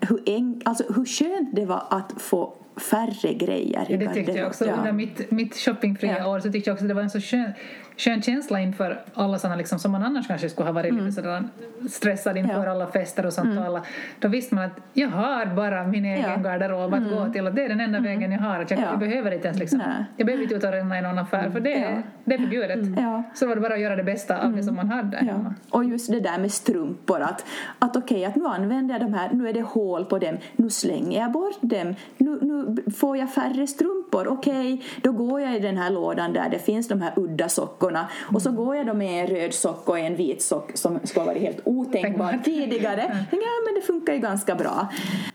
hur, 0.01 0.23
en, 0.29 0.63
alltså 0.65 0.85
hur 0.97 1.05
skönt 1.05 1.49
det 1.57 1.65
var 1.65 1.83
att 1.91 2.13
få 2.17 2.53
färre 2.91 3.35
grejer 3.35 3.87
i 3.89 3.97
Det 3.97 4.09
tyckte 4.15 4.33
jag 4.33 4.47
också. 4.47 4.65
garderoben. 4.65 4.89
Under 4.89 4.93
mitt, 5.07 5.31
mitt 5.31 5.57
shoppingfria 5.57 6.19
Ja. 6.19 6.29
år 6.31 6.41
så 6.41 6.53
tyckte 6.53 6.71
jag 6.71 6.75
också 6.75 6.87
det 6.87 6.95
var 6.95 7.03
en 7.03 7.11
så 7.11 7.21
skön, 7.21 7.53
skön 7.97 8.23
känsla 8.23 8.61
inför 8.61 9.01
alla 9.15 9.39
sådana 9.39 9.57
liksom, 9.57 9.79
som 9.79 9.93
man 9.93 10.03
annars 10.03 10.27
kanske 10.27 10.49
skulle 10.49 10.67
ha 10.69 10.73
varit 10.73 10.95
lite 10.95 11.13
sådär 11.13 11.49
stressad 11.91 12.37
inför 12.37 12.51
Mm. 12.55 12.65
Ja. 12.65 12.71
Mm. 12.71 12.83
alla 12.83 12.87
fester 12.93 13.27
och 13.27 13.33
sånt. 13.33 13.59
Och 13.59 13.65
alla, 13.65 13.83
då 14.21 14.29
visste 14.29 14.55
man 14.55 14.65
att 14.65 14.79
jag 14.93 15.09
har 15.09 15.47
bara 15.47 15.87
min 15.87 16.05
egen 16.05 16.21
Ja. 16.21 16.29
Mm. 16.29 16.43
garderob 16.43 16.95
att 16.95 17.09
gå 17.11 17.33
till 17.33 17.47
och 17.47 17.55
det 17.55 17.65
är 17.65 17.69
den 17.69 17.81
enda 17.81 18.01
vägen 18.01 18.33
jag 18.33 18.39
har. 18.41 18.61
Att 18.61 18.71
jag, 18.71 18.81
Ja. 18.81 18.85
jag 18.91 18.99
behöver 18.99 19.31
inte 19.31 19.47
ens 19.49 19.59
liksom, 19.61 19.79
Nej. 19.79 20.05
jag 20.17 20.27
behöver 20.27 20.43
inte 20.43 20.55
ut 20.55 20.65
och 20.65 20.71
ränna 20.73 20.99
i 20.99 21.03
någon 21.03 21.19
affär 21.19 21.51
för 21.51 21.61
det, 21.61 21.71
Ja. 21.71 22.03
det 22.25 22.35
är 22.35 22.39
förbjudet. 22.39 22.79
Ja. 23.01 23.23
Så 23.35 23.47
var 23.47 23.55
det 23.55 23.61
bara 23.61 23.75
att 23.75 23.81
göra 23.81 23.97
det 23.97 24.05
bästa 24.05 24.43
av 24.43 24.53
det 24.57 24.63
som 24.63 24.75
man 24.77 24.89
hade 24.91 25.19
Ja. 25.29 25.55
Och 25.71 25.85
just 25.85 26.11
det 26.11 26.21
där 26.21 26.39
med 26.39 26.53
strumpor 26.53 27.21
att, 27.21 27.45
att 27.79 27.97
okej 27.97 28.25
att 28.25 28.37
nu 28.37 28.45
använder 28.47 28.95
jag 28.95 29.03
de 29.11 29.15
här, 29.15 29.31
nu 29.33 29.49
är 29.49 29.53
det 29.53 29.63
hål 29.63 30.05
på 30.05 30.19
dem, 30.19 30.37
nu 30.57 30.71
slänger 30.71 31.21
jag 31.21 31.33
bort 31.33 31.59
dem, 31.61 31.95
nu, 32.19 32.39
nu 32.43 32.66
får 32.97 33.17
jag 33.17 33.33
färre 33.35 33.67
strumpor, 33.67 34.29
okej 34.29 34.83
då 35.03 35.13
går 35.13 35.41
jag 35.41 35.57
i 35.57 35.59
den 35.59 35.77
här 35.77 35.91
lådan 35.91 36.33
där 36.33 36.49
det 36.51 36.59
finns 36.59 36.89
de 36.89 37.03
här 37.03 37.13
udda 37.17 37.49
sockorna 37.49 38.09
och 38.33 38.43
så 38.43 38.51
går 38.51 38.77
jag 38.77 38.87
då 38.87 38.95
med 38.95 39.21
en 39.21 39.27
röd 39.37 39.55
sock 39.55 39.89
och 39.89 39.99
en 39.99 40.17
vit 40.17 40.43
sock 40.43 40.71
som 40.75 40.99
skulle 41.05 41.21
ha 41.21 41.27
varit 41.27 41.43
helt 41.43 41.61
otänkbar 41.65 42.41
tidigare. 42.45 43.27
Ja 43.31 43.39
men 43.67 43.75
det 43.75 43.81
funkar 43.87 44.13
ju 44.13 44.19
ganska 44.19 44.55
bra. 44.55 44.89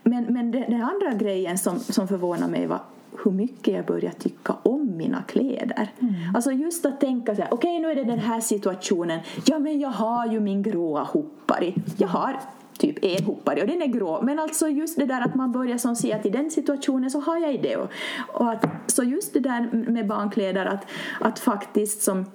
Men, 0.03 0.23
men 0.29 0.51
det- 0.51 0.65
den 0.69 0.81
andra 0.81 1.13
grejen 1.13 1.57
som, 1.57 1.79
som 1.79 2.07
förvånar 2.07 2.47
mig 2.47 2.67
var 2.67 2.79
hur 3.23 3.31
mycket 3.31 3.73
jag 3.73 3.85
börjar 3.85 4.11
tycka 4.11 4.55
om 4.63 4.97
mina 4.97 5.23
kläder. 5.23 5.91
Alltså 6.35 6.51
just 6.51 6.85
att 6.85 6.99
tänka 6.99 7.35
så 7.35 7.41
här, 7.41 7.53
okej 7.53 7.79
nu 7.79 7.91
är 7.91 7.95
det 7.95 8.03
den 8.03 8.19
här 8.19 8.39
situationen, 8.39 9.19
ja 9.45 9.59
men 9.59 9.79
jag 9.79 9.89
har 9.89 10.27
ju 10.27 10.39
min 10.39 10.63
gråa 10.63 11.03
hoppari. 11.03 11.75
Jag 11.97 12.07
har 12.07 12.39
typ 12.77 12.97
en 13.01 13.23
hoppari 13.23 13.63
och 13.63 13.67
den 13.67 13.81
är 13.81 13.87
grå. 13.87 14.21
Men 14.21 14.39
alltså 14.39 14.67
just 14.67 14.97
det 14.97 15.05
där 15.05 15.21
att 15.21 15.35
man 15.35 15.51
börjar 15.51 15.77
som 15.77 15.95
säga 15.95 16.15
att 16.15 16.25
i 16.25 16.29
den 16.29 16.51
situationen 16.51 17.11
så 17.11 17.19
har 17.19 17.37
jag 17.37 17.61
det. 17.61 17.75
Och, 17.75 17.89
och 18.27 18.51
att, 18.51 18.65
så 18.87 19.03
just 19.03 19.33
det 19.33 19.39
där 19.39 19.69
med 19.91 20.07
barnkläder 20.07 20.65
att, 20.65 20.85
att 21.19 21.39
faktiskt 21.39 22.01
som 22.01 22.25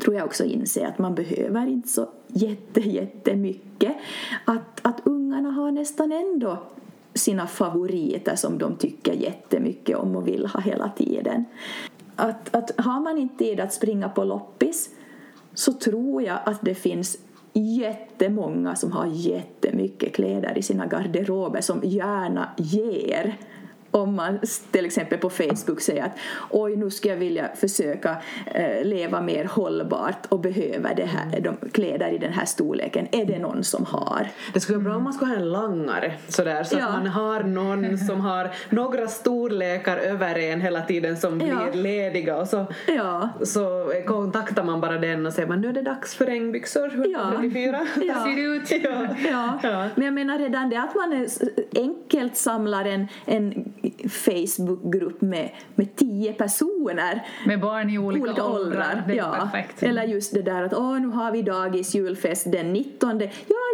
tror 0.00 0.16
jag 0.16 0.24
också 0.24 0.44
inse 0.44 0.86
att 0.86 0.98
man 0.98 1.14
behöver 1.14 1.66
inte 1.66 1.88
så 1.88 2.08
jätte, 2.26 2.80
jättemycket. 2.80 3.96
Att, 4.44 4.80
att 4.82 5.00
ungarna 5.04 5.50
har 5.50 5.70
nästan 5.70 6.12
ändå 6.12 6.58
sina 7.18 7.46
favoriter 7.46 8.36
som 8.36 8.58
de 8.58 8.76
tycker 8.76 9.12
jättemycket 9.12 9.96
om 9.96 10.16
och 10.16 10.28
vill 10.28 10.46
ha 10.46 10.60
hela 10.60 10.88
tiden. 10.88 11.44
Att, 12.16 12.54
att 12.54 12.70
har 12.80 13.00
man 13.00 13.18
inte 13.18 13.38
tid 13.44 13.60
att 13.60 13.72
springa 13.72 14.08
på 14.08 14.24
loppis 14.24 14.90
så 15.54 15.72
tror 15.72 16.22
jag 16.22 16.38
att 16.44 16.58
det 16.62 16.74
finns 16.74 17.18
jättemånga 17.52 18.76
som 18.76 18.92
har 18.92 19.06
jättemycket 19.06 20.14
kläder 20.14 20.58
i 20.58 20.62
sina 20.62 20.86
garderober 20.86 21.60
som 21.60 21.80
gärna 21.84 22.48
ger 22.56 23.36
om 23.90 24.14
man 24.14 24.38
till 24.70 24.86
exempel 24.86 25.18
på 25.18 25.30
Facebook 25.30 25.80
säger 25.80 26.04
att 26.04 26.18
oj 26.50 26.76
nu 26.76 26.90
ska 26.90 27.08
jag 27.08 27.16
vilja 27.16 27.48
försöka 27.56 28.16
eh, 28.46 28.84
leva 28.84 29.20
mer 29.20 29.44
hållbart 29.44 30.26
och 30.28 30.40
behöver 30.40 30.94
det 30.94 31.04
här, 31.04 31.40
de 31.40 31.56
kläder 31.72 32.08
i 32.08 32.18
den 32.18 32.32
här 32.32 32.44
storleken. 32.44 33.06
Är 33.12 33.24
det 33.24 33.38
någon 33.38 33.64
som 33.64 33.84
har? 33.86 34.28
Det 34.54 34.60
skulle 34.60 34.78
vara 34.78 34.84
bra 34.88 34.96
om 34.96 35.04
man 35.04 35.12
skulle 35.12 35.30
ha 35.30 35.36
en 35.38 35.52
langare 35.52 36.12
sådär 36.28 36.64
så 36.64 36.78
Ja. 36.78 36.86
att 36.86 36.92
man 36.92 37.06
har 37.06 37.42
någon 37.42 37.98
som 38.08 38.20
har 38.20 38.50
några 38.70 39.06
storlekar 39.06 39.96
över 39.96 40.38
en 40.38 40.60
hela 40.60 40.82
tiden 40.82 41.16
som 41.16 41.40
Ja. 41.40 41.70
blir 41.72 41.82
lediga 41.82 42.36
och 42.36 42.48
så, 42.48 42.66
Ja. 42.96 43.28
så 43.42 43.92
kontaktar 44.06 44.64
man 44.64 44.80
bara 44.80 44.98
den 44.98 45.26
och 45.26 45.32
säger 45.32 45.48
man 45.48 45.60
nu 45.60 45.68
är 45.68 45.72
det 45.72 45.82
dags 45.82 46.14
för 46.14 46.26
regnbyxor 46.26 46.88
134. 46.88 47.86
Ja. 48.08 48.14
Ser 48.24 48.36
det 48.36 48.42
ut? 48.42 48.84
Ja. 49.62 49.88
Men 49.94 50.04
jag 50.04 50.14
menar 50.14 50.38
redan 50.38 50.70
det 50.70 50.76
att 50.76 50.94
man 50.94 51.26
enkelt 51.76 52.36
samlar 52.36 52.84
en, 52.84 53.08
en 53.24 53.72
Facebookgrupp 54.08 55.20
med, 55.20 55.50
med 55.74 55.96
tio 55.96 56.32
personer 56.32 57.26
Med 57.46 57.60
barn 57.60 57.90
i 57.90 57.98
olika, 57.98 58.44
åldrar. 58.44 59.04
Det 59.06 59.12
är 59.12 59.16
ja. 59.16 59.36
perfekt. 59.40 59.82
Eller 59.82 60.02
just 60.02 60.34
det 60.34 60.42
där 60.42 60.62
att 60.62 60.74
åh, 60.74 61.00
nu 61.00 61.08
har 61.08 61.32
vi 61.32 61.42
dagis 61.42 61.94
julfest 61.94 62.52
den 62.52 62.72
19. 62.72 63.20
Ja, 63.20 63.28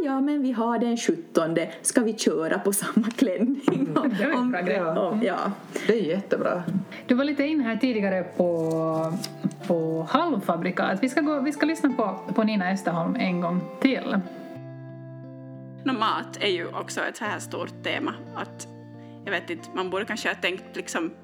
ja, 0.05 0.21
men 0.21 0.43
vi 0.43 0.53
har 0.53 0.79
den 0.79 0.97
17. 0.97 1.57
Ska 1.83 2.01
vi 2.01 2.13
köra 2.13 2.59
på 2.59 2.73
samma 2.73 3.11
klänning? 3.17 3.61
Det 4.19 4.27
var 4.27 4.59
ett 4.59 4.67
bra 4.67 5.09
om, 5.09 5.23
ja. 5.23 5.53
Det 5.87 5.93
är 5.93 6.03
jättebra. 6.03 6.63
Du 7.07 7.15
var 7.15 7.25
lite 7.25 7.45
inne 7.45 7.65
här 7.65 7.77
tidigare 7.77 8.23
på, 8.23 9.19
på 9.67 10.07
halvfabrikat. 10.11 10.99
Vi 11.03 11.09
ska, 11.09 11.21
gå, 11.21 11.41
vi 11.41 11.53
ska 11.53 11.67
lyssna 11.67 11.93
på, 11.93 12.33
på 12.35 12.43
Nina 12.43 12.73
Österholm 12.73 13.17
en 13.17 13.41
gång 13.41 13.61
till. 13.81 14.21
Nå, 15.85 15.93
mat 15.93 16.37
är 16.41 16.49
ju 16.49 16.67
också 16.67 17.01
ett 17.01 17.17
så 17.17 17.25
här 17.25 17.39
stort 17.39 17.83
tema. 17.83 18.15
Att, 18.35 18.69
jag 19.25 19.31
vet 19.31 19.51
inte, 19.51 19.71
man 19.75 19.91
borde 19.91 20.05
kanske 20.05 20.29
ha 20.29 20.35
tänkt 20.35 20.77
liksom 20.77 21.15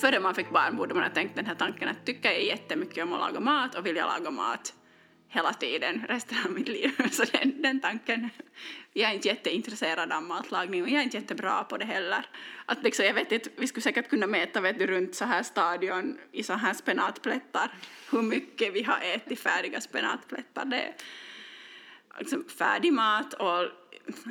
Före 0.00 0.20
man 0.20 0.34
fick 0.34 0.50
barn 0.50 0.76
borde 0.76 0.94
man 0.94 1.02
ha 1.02 1.10
tänkt 1.10 1.36
den 1.36 1.46
här 1.46 1.54
tanken 1.54 1.88
att 1.88 2.06
tycker 2.06 2.30
jag 2.30 2.44
jättemycket 2.44 3.04
om 3.04 3.12
att 3.12 3.20
laga 3.20 3.40
mat 3.40 3.74
och 3.74 3.86
vill 3.86 3.96
jag 3.96 4.06
laga 4.06 4.30
mat 4.30 4.74
hela 5.28 5.52
tiden 5.52 6.04
resten 6.08 6.38
av 6.44 6.52
mitt 6.52 6.68
liv. 6.68 6.90
Så 7.10 7.24
den, 7.24 7.62
den 7.62 7.80
tanken, 7.80 8.30
jag 8.92 9.10
är 9.10 9.14
inte 9.14 9.28
jätteintresserad 9.28 10.12
av 10.12 10.22
matlagning 10.22 10.82
och 10.82 10.88
jag 10.88 11.00
är 11.00 11.04
inte 11.04 11.16
jättebra 11.16 11.64
på 11.64 11.76
det 11.76 11.84
heller. 11.84 12.26
Att 12.66 12.82
liksom, 12.82 13.04
jag 13.04 13.14
vet 13.14 13.32
inte, 13.32 13.50
vi 13.56 13.66
skulle 13.66 13.82
säkert 13.82 14.10
kunna 14.10 14.26
mäta 14.26 14.60
vet 14.60 14.78
du, 14.78 14.86
runt 14.86 15.14
så 15.14 15.24
här 15.24 15.42
stadion 15.42 16.18
i 16.32 16.42
så 16.42 16.52
här 16.52 16.74
spenatplättar 16.74 17.74
hur 18.10 18.22
mycket 18.22 18.74
vi 18.74 18.82
har 18.82 19.00
ätit 19.00 19.40
färdiga 19.40 19.80
spenatplättar. 19.80 20.64
Det, 20.64 20.80
är 20.80 20.94
liksom 22.18 22.44
färdig 22.58 22.92
mat 22.92 23.34
och 23.34 23.68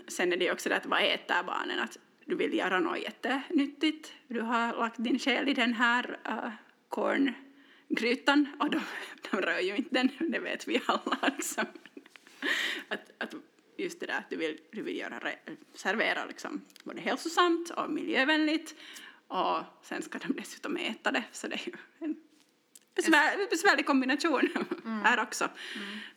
sen 0.08 0.34
är 0.34 0.38
det 0.38 0.46
ju 0.46 0.52
också 0.52 0.70
det 0.70 0.76
att 0.76 0.86
vad 0.86 1.04
äter 1.04 1.44
barnen? 1.44 1.80
Att 1.80 1.98
du 2.28 2.36
vill 2.36 2.54
göra 2.54 2.80
något 2.80 3.00
jättenyttigt. 3.00 4.13
Du 4.28 4.42
har 4.42 4.74
lagt 4.74 5.04
din 5.04 5.20
själ 5.20 5.50
i 5.50 5.54
den 5.54 5.74
här 5.74 6.20
uh, 6.30 6.52
korngrytan 6.90 8.48
och 8.60 8.70
de, 8.72 8.82
de 9.32 9.42
rör 9.42 9.60
ju 9.60 9.76
inte 9.76 9.96
den, 9.96 10.32
det 10.32 10.40
vet 10.40 10.68
vi 10.68 10.82
alla. 10.86 11.32
Liksom. 11.38 11.66
Att, 12.88 13.12
att 13.18 13.36
just 13.78 14.00
det 14.00 14.06
där 14.06 14.18
att 14.18 14.30
du 14.30 14.38
vill, 14.38 14.60
du 14.72 14.82
vill 14.82 14.98
göra, 14.98 15.32
servera 15.74 16.26
liksom 16.26 16.62
både 16.84 17.02
hälsosamt 17.02 17.70
och 17.70 17.90
miljövänligt 17.90 18.76
och 19.28 19.58
sen 19.82 20.02
ska 20.02 20.18
de 20.18 20.34
dessutom 20.34 20.78
äta 20.78 21.12
det 21.12 21.24
så 21.32 21.48
det 21.48 21.56
är 21.56 21.66
ju 21.66 21.74
en 22.00 22.16
besvär, 22.96 23.50
besvärlig 23.50 23.86
kombination 23.86 24.50
här 25.04 25.22
också. 25.22 25.50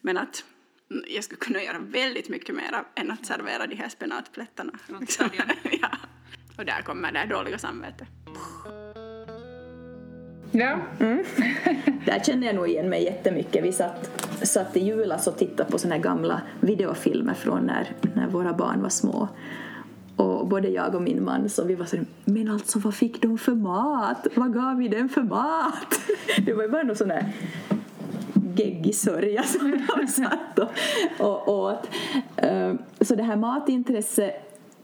Men 0.00 0.16
att 0.16 0.44
mm, 0.44 0.59
jag 1.08 1.24
skulle 1.24 1.38
kunna 1.38 1.62
göra 1.62 1.78
väldigt 1.78 2.28
mycket 2.28 2.54
mer 2.54 2.84
än 2.94 3.10
att 3.10 3.26
servera 3.26 3.66
de 3.66 3.76
här 3.76 3.88
spenatplättarna. 3.88 4.72
Liksom. 5.00 5.28
ja. 5.82 5.88
Och 6.56 6.64
där 6.64 6.82
kommer 6.82 7.12
det 7.12 7.26
dåliga 7.26 7.58
samvetet. 7.58 8.08
Ja. 10.52 10.78
Där 12.06 12.20
känner 12.24 12.46
jag 12.46 12.56
nog 12.56 12.68
igen 12.68 12.88
mig 12.88 13.04
jättemycket. 13.04 13.64
Vi 13.64 13.72
satt, 13.72 14.28
satt 14.42 14.76
i 14.76 14.80
julas 14.80 15.26
och 15.26 15.38
tittade 15.38 15.70
på 15.70 15.78
såna 15.78 15.94
här 15.94 16.02
gamla 16.02 16.42
videofilmer 16.60 17.34
från 17.34 17.62
när, 17.62 17.96
när 18.14 18.26
våra 18.26 18.52
barn 18.52 18.82
var 18.82 18.88
små. 18.88 19.28
Och 20.16 20.46
både 20.46 20.68
jag 20.68 20.94
och 20.94 21.02
min 21.02 21.24
man 21.24 21.48
så 21.48 21.64
vi 21.64 21.74
var 21.74 21.86
så 21.86 21.96
men 22.24 22.50
alltså 22.50 22.78
vad 22.78 22.94
fick 22.94 23.22
de 23.22 23.38
för 23.38 23.54
mat? 23.54 24.26
Vad 24.34 24.54
gav 24.54 24.76
vi 24.76 24.88
dem 24.88 25.08
för 25.08 25.22
mat? 25.22 26.00
Det 26.46 26.52
var 26.52 26.62
ju 26.62 26.68
bara 26.68 26.82
någon 26.82 26.96
sån 26.96 27.08
där 27.08 27.32
geggig 28.56 28.94
sörja 28.94 29.42
som 29.58 29.70
de 29.70 30.06
satt 30.06 30.58
och, 30.58 30.68
och 31.18 31.48
åt. 31.48 31.88
Eh, 32.36 32.74
Så 33.00 33.14
det 33.14 33.22
här 33.22 33.36
matintresse 33.36 34.32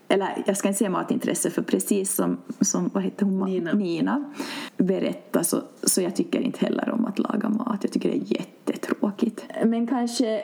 eller 0.09 0.43
jag 0.47 0.57
ska 0.57 0.69
inte 0.69 0.79
säga 0.79 0.91
matintresse 0.91 1.51
för 1.51 1.63
precis 1.63 2.15
som, 2.15 2.39
som 2.61 2.91
vad 2.95 3.03
heter 3.03 3.27
hon? 3.27 3.51
Nina. 3.51 3.73
Nina 3.73 4.33
berättar 4.77 5.43
så, 5.43 5.63
så 5.83 6.03
jag 6.03 6.17
tycker 6.17 6.41
inte 6.41 6.65
heller 6.65 6.91
om 6.91 7.05
att 7.05 7.19
laga 7.19 7.49
mat. 7.49 7.79
Jag 7.83 7.93
tycker 7.93 8.09
det 8.09 8.17
är 8.17 8.33
jättetråkigt. 8.41 9.45
Men 9.65 9.87
kanske 9.87 10.43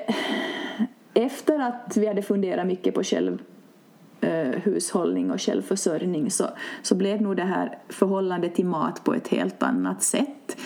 efter 1.14 1.58
att 1.58 1.96
vi 1.96 2.06
hade 2.06 2.22
funderat 2.22 2.66
mycket 2.66 2.94
på 2.94 3.02
själv 3.02 3.42
eh, 4.20 4.48
hushållning 4.62 5.30
och 5.30 5.40
självförsörjning 5.40 6.30
så, 6.30 6.44
så 6.82 6.94
blev 6.94 7.22
nog 7.22 7.36
det 7.36 7.44
här 7.44 7.78
förhållandet 7.88 8.54
till 8.54 8.66
mat 8.66 9.04
på 9.04 9.14
ett 9.14 9.28
helt 9.28 9.62
annat 9.62 10.02
sätt. 10.02 10.56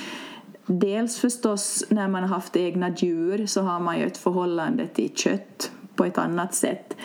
Dels 0.67 1.19
förstås 1.19 1.85
när 1.89 2.09
man 2.09 2.23
har 2.23 2.29
haft 2.29 2.57
egna 2.57 2.89
djur 2.97 3.47
så 3.47 3.63
har 3.63 3.81
man 3.81 3.99
ju 3.99 4.07
ett 4.07 4.17
förhållande 4.17 4.87
till 4.87 5.15
kött 5.15 5.71
på 5.95 6.05
ett 6.05 6.19
annat 6.19 6.55
sätt. 6.55 6.97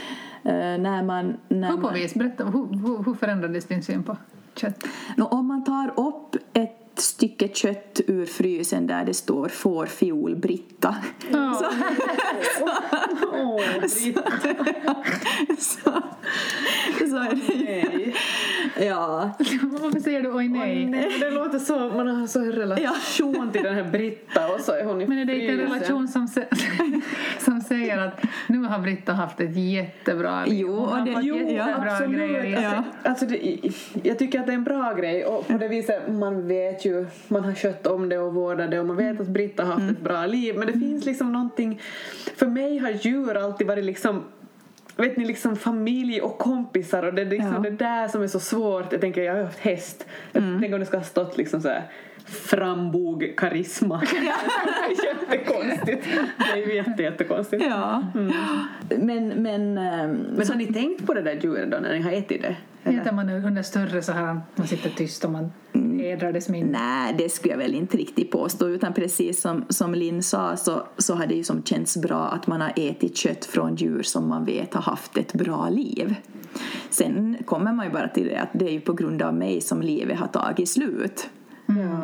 Eh, 0.44 0.54
när 0.54 1.04
man, 1.04 1.38
när 1.48 1.70
Hur 1.70 1.76
på 1.76 1.82
man, 1.82 1.94
vis? 1.94 2.14
Berätta, 2.14 2.46
hur, 2.46 2.66
hur, 2.66 3.04
hur 3.04 3.14
förändrades 3.14 3.66
din 3.66 3.84
syn 3.84 4.04
på 4.04 4.18
kött? 4.56 4.84
Nå, 5.18 5.26
om 5.26 5.48
man 5.48 5.64
tar 5.64 5.94
upp 6.00 6.36
ett 6.54 6.81
stycke 7.02 7.48
kött 7.48 8.02
ur 8.08 8.26
frysen 8.26 8.88
där 8.88 9.06
det 9.06 9.14
står 9.14 9.48
fårfiol 9.48 10.36
Britta 10.42 10.96
så, 11.32 11.66
så, 15.58 15.92
så 17.10 17.18
är 17.18 17.36
det 17.36 18.04
ju... 18.04 18.14
Ja. 18.88 19.32
Varför 19.62 20.00
säger 20.00 20.22
du 20.22 20.34
oj 20.34 20.48
nej? 20.48 21.18
Det 21.20 21.30
låter 21.30 21.60
så, 21.60 21.80
man 21.80 22.08
har 22.08 22.28
så 22.28 22.40
en 22.40 22.52
relation 22.52 23.50
till 23.52 23.64
den 23.64 23.76
här 23.76 23.84
Britta 23.92 24.54
och 24.54 24.60
så 24.60 24.72
är 24.72 24.84
hon 24.86 25.02
i 25.02 25.08
Men 25.08 25.18
är 25.18 25.26
det 25.26 25.40
inte 25.40 25.54
en 25.54 25.60
relation 25.60 26.08
som, 26.08 26.28
som 27.40 27.62
säger 27.62 27.98
att 27.98 28.24
nu 28.48 28.58
har 28.64 28.80
Britta 28.80 29.14
haft 29.14 29.40
ett 29.40 29.56
jättebra 29.58 30.46
liv? 30.46 30.60
Jo, 30.60 30.76
och 30.76 31.06
det- 31.06 31.18
jo, 31.22 31.36
jättebra 31.36 31.92
absolut. 31.92 32.18
grejer. 32.18 32.62
Ja. 32.62 32.84
Alltså 33.10 33.26
det, 33.26 33.60
jag 34.04 34.20
tycker 34.20 34.40
att 34.40 34.46
det 34.46 34.52
är 34.52 34.56
en 34.58 34.64
bra 34.64 34.94
grej 34.94 35.26
och 35.26 35.48
på 35.48 35.58
det 35.58 35.68
viset 35.68 36.14
man 36.14 36.48
vet 36.48 36.86
ju, 36.86 36.91
man 37.28 37.44
har 37.44 37.54
skött 37.54 37.88
om 37.88 38.10
det 38.10 38.18
och 38.18 38.34
vårdat 38.34 38.72
det 38.72 38.80
och 38.80 38.86
man 38.86 38.98
vet 38.98 39.22
att 39.22 39.28
Britta 39.28 39.64
har 39.66 39.74
haft 39.74 39.92
ett 39.92 40.02
bra 40.04 40.26
liv 40.26 40.56
men 40.58 40.68
det 40.68 40.74
finns 40.74 41.06
liksom 41.06 41.34
någonting, 41.34 41.82
för 42.36 42.48
mig 42.48 42.78
har 42.78 42.90
djur 42.90 43.38
alltid 43.38 43.68
varit 43.68 43.86
liksom 43.86 44.24
Vet 44.96 45.18
ni, 45.18 45.26
liksom 45.26 45.56
familj 45.56 46.22
och 46.22 46.38
kompisar 46.38 47.04
och 47.04 47.14
det 47.14 47.22
är 47.22 47.26
liksom 47.26 47.54
Ja. 47.54 47.60
det 47.60 47.70
där 47.70 48.08
som 48.08 48.24
är 48.24 48.28
så 48.28 48.40
svårt. 48.40 48.92
Jag 48.92 49.02
tänker, 49.02 49.22
jag 49.22 49.34
har 49.34 49.40
ju 49.40 49.46
haft 49.46 49.60
häst. 49.60 50.06
Jag 50.32 50.44
tänker 50.44 50.74
om 50.74 50.80
det 50.80 50.86
ska 50.86 50.98
ha 50.98 51.04
stått 51.04 51.38
liksom 51.38 51.62
så 51.62 51.68
här 51.68 51.84
frambog 52.26 53.34
karisma. 53.38 54.02
det 54.12 54.18
är 54.18 55.06
jättekonstigt. 55.06 56.08
Det 56.38 56.62
är 56.62 56.68
ju 56.68 56.76
jätte, 56.76 57.04
jättekonstigt. 57.04 57.64
Ja. 57.70 58.04
Men, 58.98 59.28
men, 59.28 59.78
ehm, 59.78 60.18
Men 60.38 60.48
har 60.48 60.56
ni 60.56 60.74
tänkt 60.74 61.06
på 61.06 61.14
det 61.14 61.22
där 61.22 61.40
djuret 61.42 61.72
då 61.72 61.78
när 61.78 61.94
ni 61.94 62.02
har 62.02 62.12
ätit 62.12 62.42
det? 62.42 62.56
Äter 62.92 63.12
man 63.12 63.30
under 63.30 63.62
större 63.62 64.02
så 64.02 64.12
här, 64.12 64.42
man 64.56 64.68
sitter 64.68 64.90
tyst 64.90 65.26
och 65.26 65.32
man 65.32 65.52
dess 66.18 66.50
minne. 66.50 66.80
Nej, 66.80 67.16
det 67.18 67.30
skulle 67.30 67.54
jag 67.54 67.58
väl 67.58 67.76
inte 67.76 67.98
riktigt 67.98 68.32
påstå. 68.32 68.68
Utan 68.68 68.94
precis 68.94 69.42
som, 69.42 69.66
som 69.70 69.96
Linn 69.96 70.24
sa 70.24 70.58
så, 70.58 70.84
så 70.98 71.16
har 71.16 71.28
det 71.28 71.36
ju 71.36 71.44
som 71.44 71.64
känts 71.64 71.98
bra 71.98 72.28
att 72.28 72.48
man 72.48 72.62
har 72.62 72.74
ätit 72.76 73.18
kött 73.18 73.46
från 73.46 73.76
djur 73.76 74.04
som 74.04 74.30
man 74.30 74.46
vet 74.46 74.74
har 74.74 74.82
haft 74.82 75.18
ett 75.18 75.34
bra 75.34 75.70
liv. 75.70 76.16
Sen 76.90 77.38
kommer 77.46 77.74
man 77.74 77.86
ju 77.86 77.92
bara 77.92 78.08
till 78.08 78.28
det 78.28 78.38
att 78.38 78.50
det 78.54 78.66
är 78.66 78.72
ju 78.72 78.82
på 78.82 78.94
grund 78.94 79.22
av 79.22 79.34
mig 79.34 79.62
som 79.62 79.82
livet 79.82 80.20
har 80.20 80.28
tagit 80.28 80.70
slut. 80.70 81.30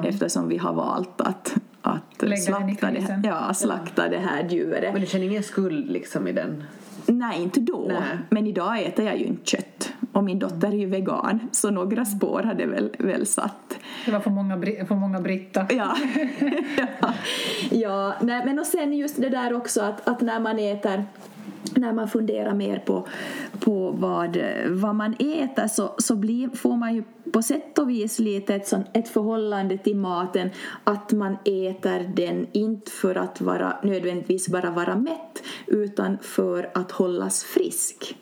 Eftersom 0.03 0.47
vi 0.47 0.57
har 0.57 0.73
valt 0.73 1.21
att, 1.21 1.55
att 1.81 2.21
Lägga 2.21 2.37
slakta, 2.37 2.91
det, 2.91 3.21
ja, 3.23 3.53
slakta 3.53 4.09
det 4.09 4.17
här 4.17 4.49
djuret. 4.49 4.93
Men 4.93 5.01
du 5.01 5.07
känner 5.07 5.25
ingen 5.25 5.43
skuld 5.43 5.91
liksom 5.91 6.27
i 6.27 6.31
den? 6.31 6.63
Nej, 7.05 7.43
inte 7.43 7.59
då. 7.59 7.85
Nej. 7.87 8.17
Men 8.29 8.47
idag 8.47 8.83
äter 8.83 9.05
jag 9.05 9.17
ju 9.17 9.25
inte 9.25 9.45
kött. 9.45 9.93
Och 10.17 10.23
min 10.23 10.39
dotter 10.39 10.67
är 10.67 10.77
ju 10.77 10.85
vegan, 10.85 11.39
så 11.51 11.69
några 11.69 12.05
spår 12.05 12.43
har 12.43 12.53
det 12.53 12.65
väl, 12.65 12.95
väl 12.99 13.25
satt. 13.25 13.79
Det 14.05 14.11
var 14.11 14.19
för 14.19 14.29
många, 14.29 14.61
för 14.87 14.95
många 14.95 15.21
Britta. 15.21 15.65
Ja. 15.69 15.97
ja. 16.77 16.87
ja. 17.71 18.13
Nej, 18.21 18.45
men 18.45 18.59
och 18.59 18.65
sen 18.65 18.93
just 18.93 19.21
det 19.21 19.29
där 19.29 19.53
också 19.53 19.81
att, 19.81 20.07
att 20.07 20.21
när 20.21 20.39
man 20.39 20.59
äter 20.59 21.03
när 21.75 21.93
man 21.93 22.07
funderar 22.07 22.53
mer 22.53 22.79
på, 22.79 23.07
på 23.59 23.91
vad, 23.91 24.37
vad 24.69 24.95
man 24.95 25.13
äter 25.13 25.67
så, 25.67 25.95
så 25.97 26.15
blir, 26.15 26.49
får 26.49 26.75
man 26.75 26.95
ju 26.95 27.03
på 27.33 27.41
sätt 27.41 27.77
och 27.77 27.89
vis 27.89 28.19
lite 28.19 28.55
ett, 28.55 28.67
sånt, 28.67 28.87
ett 28.93 29.09
förhållande 29.09 29.77
till 29.77 29.95
maten 29.95 30.49
att 30.83 31.11
man 31.11 31.37
äter 31.45 32.11
den 32.15 32.47
inte 32.51 32.91
för 32.91 33.15
att 33.15 33.41
vara, 33.41 33.77
nödvändigtvis 33.83 34.49
bara 34.49 34.71
vara 34.71 34.95
mätt 34.95 35.43
utan 35.67 36.17
för 36.21 36.69
att 36.73 36.91
hållas 36.91 37.43
frisk. 37.43 38.15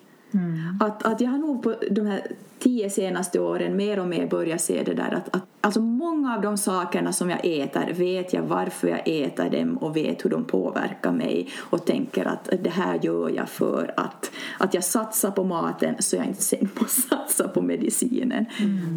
Att, 0.79 1.03
att 1.05 1.21
jag 1.21 1.29
har 1.29 1.37
nog 1.37 1.63
på 1.63 1.75
de 1.91 2.05
här 2.05 2.21
tio 2.59 2.89
senaste 2.89 3.39
åren 3.39 3.75
mer 3.75 3.99
och 3.99 4.07
mer 4.07 4.27
börjat 4.27 4.61
se 4.61 4.83
det 4.83 4.93
där 4.93 5.13
att, 5.13 5.35
att 5.35 5.43
alltså 5.61 5.81
många 5.81 6.35
av 6.35 6.41
de 6.41 6.57
sakerna 6.57 7.13
som 7.13 7.29
jag 7.29 7.39
äter 7.43 7.93
vet 7.93 8.33
jag 8.33 8.41
varför 8.41 8.87
jag 8.87 9.01
äter 9.05 9.49
dem 9.49 9.77
och 9.77 9.95
vet 9.95 10.25
hur 10.25 10.29
de 10.29 10.43
påverkar 10.43 11.11
mig 11.11 11.49
och 11.57 11.85
tänker 11.85 12.25
att 12.25 12.49
det 12.63 12.69
här 12.69 12.99
gör 13.01 13.29
jag 13.29 13.49
för 13.49 13.93
att, 13.97 14.31
att 14.57 14.73
jag 14.73 14.83
satsar 14.83 15.31
på 15.31 15.43
maten 15.43 15.95
så 15.99 16.15
jag 16.15 16.25
inte 16.25 16.41
sen 16.41 16.69
måste 16.79 17.01
satsa 17.01 17.47
på 17.47 17.61
medicinen. 17.61 18.45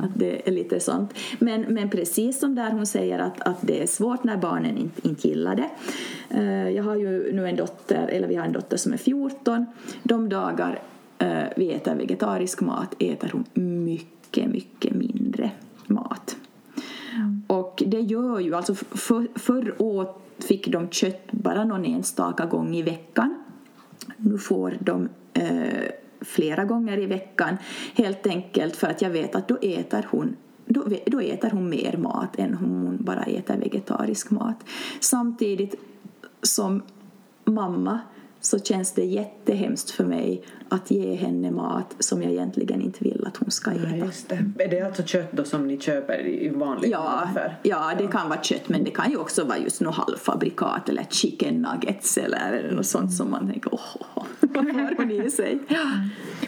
Att 0.02 0.10
det 0.14 0.48
är 0.48 0.52
lite 0.52 0.80
sånt. 0.80 1.14
Men, 1.38 1.60
men 1.60 1.90
precis 1.90 2.40
som 2.40 2.54
där 2.54 2.70
hon 2.70 2.86
säger 2.86 3.18
att, 3.18 3.40
att 3.40 3.58
det 3.60 3.82
är 3.82 3.86
svårt 3.86 4.24
när 4.24 4.36
barnen 4.36 4.78
inte, 4.78 5.08
inte 5.08 5.28
gillar 5.28 5.56
det. 5.56 5.70
Eh, 6.30 6.68
Jag 6.68 6.84
har 6.84 6.96
ju 6.96 7.32
nu 7.32 7.48
en 7.48 7.56
dotter, 7.56 8.08
eller 8.08 8.28
vi 8.28 8.34
har 8.34 8.46
en 8.46 8.52
dotter 8.52 8.76
som 8.76 8.92
är 8.92 8.96
14. 8.96 9.66
De 10.02 10.28
dagar 10.28 10.78
vi 11.56 11.72
äter 11.72 11.94
vegetarisk 11.94 12.60
mat 12.60 12.94
äter 12.98 13.30
hon 13.32 13.44
mycket, 13.84 14.50
mycket 14.50 14.94
mindre 14.94 15.50
mat. 15.86 16.36
Och 17.46 17.82
det 17.86 18.00
gör 18.00 18.40
ju, 18.40 18.54
alltså 18.54 18.74
för, 18.74 19.26
förr 19.34 19.74
åt 19.78 20.22
fick 20.38 20.68
de 20.68 20.90
kött 20.90 21.32
bara 21.32 21.64
någon 21.64 21.84
enstaka 21.84 22.46
gång 22.46 22.74
i 22.74 22.82
veckan. 22.82 23.34
Nu 24.16 24.38
får 24.38 24.76
de 24.80 25.08
eh, 25.32 25.90
flera 26.20 26.64
gånger 26.64 26.98
i 26.98 27.06
veckan 27.06 27.56
helt 27.94 28.26
enkelt 28.26 28.76
för 28.76 28.86
att 28.86 29.02
jag 29.02 29.10
vet 29.10 29.34
att 29.34 29.48
då 29.48 29.56
äter 29.62 30.06
hon 30.10 30.36
då, 30.66 30.84
då 31.06 31.20
äter 31.20 31.50
hon 31.50 31.68
mer 31.68 31.96
mat 31.96 32.38
än 32.38 32.54
om 32.54 32.64
hon 32.64 32.98
bara 33.00 33.22
äter 33.22 33.56
vegetarisk 33.56 34.30
mat. 34.30 34.64
Samtidigt 35.00 35.74
som 36.42 36.82
mamma 37.44 38.00
så 38.40 38.58
känns 38.58 38.92
det 38.92 39.04
jättehemskt 39.04 39.90
för 39.90 40.04
mig 40.04 40.42
att 40.68 40.90
ge 40.90 41.14
henne 41.14 41.50
mat 41.50 41.96
som 41.98 42.22
jag 42.22 42.32
egentligen 42.32 42.82
inte 42.82 43.04
vill 43.04 43.24
att 43.26 43.36
hon 43.36 43.50
ska 43.50 43.70
äta. 43.70 43.96
Just 43.96 44.28
det. 44.28 44.64
Är 44.64 44.68
det 44.68 44.80
alltså 44.80 45.02
kött 45.02 45.32
då 45.32 45.44
som 45.44 45.66
ni 45.66 45.80
köper 45.80 46.26
i 46.26 46.48
vanlig 46.48 46.90
Ja, 46.90 47.20
affär? 47.24 47.58
ja, 47.62 47.92
det 47.98 48.06
kan 48.06 48.28
vara 48.28 48.42
kött 48.42 48.68
men 48.68 48.84
det 48.84 48.90
kan 48.90 49.10
ju 49.10 49.16
också 49.16 49.44
vara 49.44 49.58
just 49.58 49.80
något 49.80 49.94
halvfabrikat 49.94 50.88
eller 50.88 51.06
chicken 51.10 51.62
nuggets 51.72 52.18
eller 52.18 52.72
något 52.76 52.86
sånt 52.86 53.12
som 53.12 53.30
man 53.30 53.50
tänker 53.50 53.74
åh, 53.74 53.80
oh, 54.14 54.24
vad 54.40 54.47
har 54.66 54.94
hon 54.96 55.10
i 55.10 55.30
sig? 55.30 55.58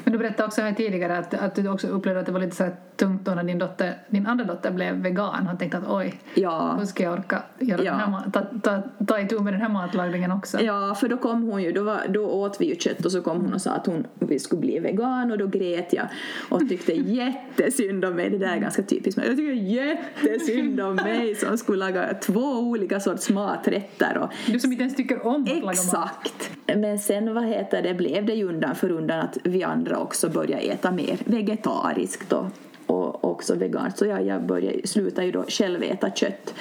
Men 0.05 0.12
du 0.12 0.18
berättade 0.18 0.46
också 0.46 0.62
här 0.62 0.73
tidigare 0.73 1.18
att, 1.18 1.35
att 1.35 1.55
du 1.55 1.68
också 1.68 1.87
upplevde 1.88 2.20
att 2.20 2.27
det 2.27 2.33
var 2.33 2.40
lite 2.40 2.57
så 2.57 2.64
här 2.64 2.75
tungt 2.96 3.25
då 3.25 3.35
när 3.35 3.44
din, 3.44 3.59
dotter, 3.59 3.94
din 4.09 4.27
andra 4.27 4.44
dotter 4.44 4.70
blev 4.70 4.94
vegan. 4.94 5.46
Han 5.46 5.59
tänkte 5.59 5.79
att 5.79 5.88
oj, 5.88 6.20
Ja. 6.35 6.77
hur 6.79 6.87
ska 6.87 7.03
jag 7.03 7.12
orka 7.12 7.42
göra 7.59 7.85
Ja. 7.85 7.92
den 7.92 8.01
här, 8.14 8.31
ta, 8.31 8.40
ta, 8.62 8.83
ta 9.07 9.20
itu 9.20 9.40
med 9.40 9.53
den 9.55 9.61
här 9.61 9.68
matlagningen 9.68 10.33
också? 10.33 10.61
Ja, 10.61 10.94
för 10.94 11.09
då 11.09 11.16
kom 11.16 11.42
hon 11.42 11.62
ju, 11.62 11.73
då, 11.73 11.83
var, 11.83 12.01
då 12.09 12.27
åt 12.31 12.61
vi 12.61 12.66
ju 12.68 12.77
kött 12.77 13.05
och 13.05 13.12
så 13.12 13.23
kom 13.23 13.40
hon 13.40 13.55
och 13.55 13.61
sa 13.61 13.70
att 13.70 13.87
hon 13.87 14.07
vi 14.14 14.38
skulle 14.38 14.61
bli 14.61 14.79
vegan 14.79 15.33
och 15.33 15.38
då 15.38 15.46
grät 15.46 15.92
jag 15.92 16.07
och 16.49 16.68
tyckte 16.68 16.92
jättesynd 16.96 18.05
om 18.05 18.14
mig. 18.14 18.31
Det 18.31 18.38
där 18.38 18.57
är 18.57 18.59
ganska 18.59 18.83
typiskt 18.83 19.16
mig. 19.16 19.27
Jag 19.29 19.37
tycker 19.37 19.53
jättesynd 19.53 20.81
om 20.81 20.94
mig 20.94 21.35
som 21.35 21.59
skulle 21.59 21.79
laga 21.79 22.14
två 22.14 22.40
olika 22.40 23.01
sorts 23.01 23.31
maträtter 23.31 24.18
och 24.18 24.31
Du 24.46 24.61
som 24.61 24.73
inte 24.73 24.83
ens 24.83 24.96
tycker 24.96 25.27
om 25.27 25.42
att 25.42 25.49
laga 25.49 25.62
mat. 25.64 25.73
Exakt. 25.75 26.51
Men 26.77 26.99
sen 26.99 27.35
vad 27.35 27.44
heter 27.44 27.83
det, 27.83 27.94
blev 28.00 28.26
det 28.26 28.34
ju 28.34 28.48
undan 28.48 28.74
för 28.74 28.90
undan 28.90 29.20
att 29.20 29.38
vi 29.44 29.62
andra 29.62 29.98
också 29.98 30.28
började 30.28 30.62
äta 30.62 30.90
mer 30.90 31.18
vegetariskt 31.24 32.32
och, 32.32 32.46
och 32.86 33.24
också 33.24 33.54
veganskt. 33.54 33.98
Så 33.98 34.06
jag, 34.06 34.26
jag 34.26 34.42
började, 34.42 34.86
slutade 34.86 35.26
ju 35.26 35.32
då 35.32 35.44
själv 35.48 35.82
äta 35.82 36.10
kött. 36.10 36.54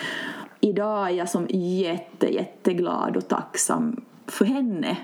Idag 0.60 1.10
är 1.10 1.14
jag 1.14 1.30
som 1.30 1.48
jätte, 1.50 2.34
jätteglad 2.34 3.18
och 3.18 3.28
tacksam 3.28 4.06
för 4.28 4.46
henne 4.46 4.98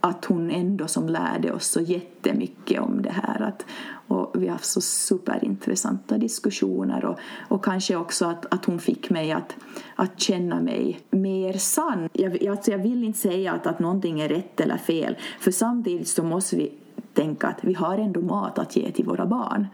att 0.00 0.24
hon 0.24 0.50
ändå 0.50 0.88
som 0.88 1.08
lärde 1.08 1.52
oss 1.52 1.66
så 1.66 1.80
jättemycket 1.80 2.80
om 2.80 3.02
det 3.02 3.10
här. 3.10 3.40
Att, 3.42 3.66
och 4.08 4.42
vi 4.42 4.46
har 4.46 4.52
haft 4.52 4.64
så 4.64 4.80
superintressanta 4.80 6.18
diskussioner 6.18 7.04
och, 7.04 7.18
och 7.48 7.64
kanske 7.64 7.96
också 7.96 8.24
att, 8.24 8.54
att 8.54 8.64
hon 8.64 8.78
fick 8.78 9.10
mig 9.10 9.32
att, 9.32 9.56
att 9.94 10.20
känna 10.20 10.60
mig 10.60 11.00
mer 11.10 11.52
sann. 11.52 12.08
Jag, 12.12 12.46
alltså 12.46 12.70
jag 12.70 12.78
vill 12.78 13.04
inte 13.04 13.18
säga 13.18 13.52
att, 13.52 13.66
att 13.66 13.78
någonting 13.78 14.20
är 14.20 14.28
rätt 14.28 14.60
eller 14.60 14.76
fel 14.76 15.16
för 15.40 15.50
samtidigt 15.50 16.08
så 16.08 16.22
måste 16.22 16.56
vi 16.56 16.72
tänka 17.20 17.46
att 17.46 17.64
vi 17.64 17.74
har 17.74 17.98
ändå 17.98 18.20
mat 18.20 18.58
att 18.58 18.76
ge 18.76 18.92
till 18.92 19.04
våra 19.04 19.26
barn. 19.26 19.66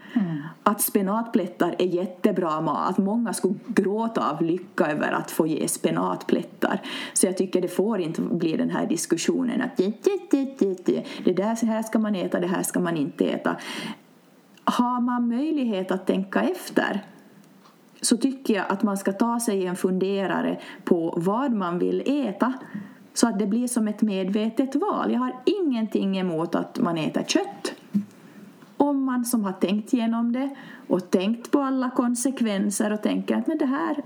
Att 0.63 0.81
spenatplättar 0.81 1.75
är 1.79 1.85
jättebra 1.85 2.61
mat. 2.61 2.89
Att 2.89 2.97
många 2.97 3.33
skulle 3.33 3.55
gråta 3.67 4.31
av 4.31 4.41
lycka 4.41 4.91
över 4.91 5.11
att 5.11 5.31
få 5.31 5.47
ge 5.47 5.67
spenatplättar. 5.67 6.81
Så 7.13 7.25
jag 7.25 7.37
tycker 7.37 7.61
det 7.61 7.67
får 7.67 7.99
inte 7.99 8.21
bli 8.21 8.57
den 8.57 8.69
här 8.69 8.87
diskussionen 8.87 9.61
att 9.61 9.77
det 9.77 11.33
där 11.33 11.65
här 11.65 11.83
ska 11.83 11.99
man 11.99 12.15
äta, 12.15 12.39
det 12.39 12.47
här 12.47 12.63
ska 12.63 12.79
man 12.79 12.97
inte 12.97 13.25
äta. 13.25 13.55
Har 14.63 15.01
man 15.01 15.27
möjlighet 15.27 15.91
att 15.91 16.07
tänka 16.07 16.41
efter 16.41 17.03
så 18.01 18.17
tycker 18.17 18.53
jag 18.53 18.65
att 18.69 18.83
man 18.83 18.97
ska 18.97 19.11
ta 19.11 19.39
sig 19.39 19.65
en 19.65 19.75
funderare 19.75 20.59
på 20.83 21.13
vad 21.17 21.51
man 21.51 21.79
vill 21.79 22.03
äta 22.05 22.53
så 23.17 23.27
att 23.27 23.39
det 23.39 23.47
blir 23.47 23.67
som 23.67 23.87
ett 23.87 24.01
medvetet 24.01 24.75
val. 24.75 25.11
Jag 25.11 25.19
har 25.19 25.35
ingenting 25.45 26.17
emot 26.17 26.55
att 26.55 26.79
man 26.79 26.97
äter 26.97 27.23
kött 27.23 27.73
om 28.77 29.03
man 29.03 29.25
som 29.25 29.43
har 29.43 29.53
tänkt 29.53 29.93
igenom 29.93 30.33
det 30.33 30.55
och 30.87 31.11
tänkt 31.11 31.51
på 31.51 31.61
alla 31.61 31.89
konsekvenser 31.89 32.93
och 32.93 33.01
tänker 33.01 33.35
att 33.35 33.47
men 33.47 33.57
det 33.57 33.65
här 33.65 34.03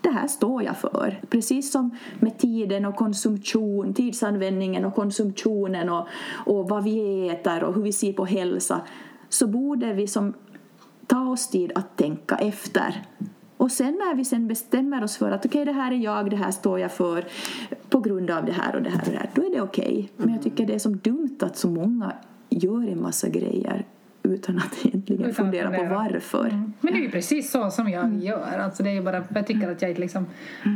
det 0.00 0.10
här 0.10 0.26
står 0.26 0.62
jag 0.62 0.76
för. 0.76 1.20
Precis 1.30 1.72
som 1.72 1.90
med 2.20 2.38
tiden 2.38 2.84
och 2.84 2.96
konsumtion, 2.96 3.94
tidsanvändningen 3.94 4.84
och 4.84 4.94
konsumtionen 4.94 5.88
och, 5.88 6.06
och 6.46 6.68
vad 6.68 6.84
vi 6.84 7.28
äter 7.28 7.64
och 7.64 7.74
hur 7.74 7.82
vi 7.82 7.92
ser 7.92 8.12
på 8.12 8.24
hälsa 8.24 8.80
så 9.28 9.46
borde 9.46 9.92
vi 9.92 10.06
som 10.06 10.34
ta 11.06 11.28
oss 11.30 11.48
tid 11.48 11.72
att 11.74 11.96
tänka 11.96 12.36
efter. 12.36 13.02
Och 13.58 13.70
sen 13.72 13.92
när 13.94 14.14
vi 14.14 14.24
sen 14.24 14.48
bestämmer 14.48 15.04
oss 15.04 15.16
för 15.16 15.30
att 15.30 15.46
okej, 15.46 15.62
okay, 15.62 15.72
det 15.74 15.80
här 15.80 15.92
är 15.92 15.96
jag, 15.96 16.30
det 16.30 16.36
här 16.36 16.50
står 16.50 16.80
jag 16.80 16.92
för 16.92 17.24
på 17.88 18.00
grund 18.00 18.30
av 18.30 18.44
det 18.44 18.52
här 18.52 18.76
och 18.76 18.82
det 18.82 18.90
här 18.90 19.00
och 19.06 19.12
det 19.12 19.18
här, 19.18 19.30
då 19.34 19.42
är 19.46 19.50
det 19.50 19.60
okej. 19.60 19.84
Okay. 19.86 20.08
Men 20.16 20.32
jag 20.34 20.42
tycker 20.42 20.66
det 20.66 20.74
är 20.74 20.78
som 20.78 20.96
dumt 20.96 21.36
att 21.40 21.56
så 21.56 21.68
många 21.68 22.12
gör 22.50 22.88
en 22.92 23.02
massa 23.02 23.28
grejer 23.28 23.84
utan 24.22 24.58
att 24.58 24.86
egentligen 24.86 25.22
Utan 25.22 25.34
fundera, 25.34 25.70
fundera. 25.70 25.88
på 25.88 25.94
varför. 25.94 26.44
Mm. 26.48 26.72
Men 26.80 26.92
det 26.92 26.98
är 26.98 27.02
ju 27.02 27.10
precis 27.10 27.50
så 27.50 27.70
som 27.70 27.88
jag 27.88 28.04
Mm. 28.04 28.20
gör. 28.20 28.58
Alltså 28.58 28.82
det 28.82 28.90
är 28.96 29.02
bara, 29.02 29.24
jag 29.34 29.46
tycker 29.46 29.70
att 29.72 29.82
jag 29.82 29.98
liksom, 29.98 30.26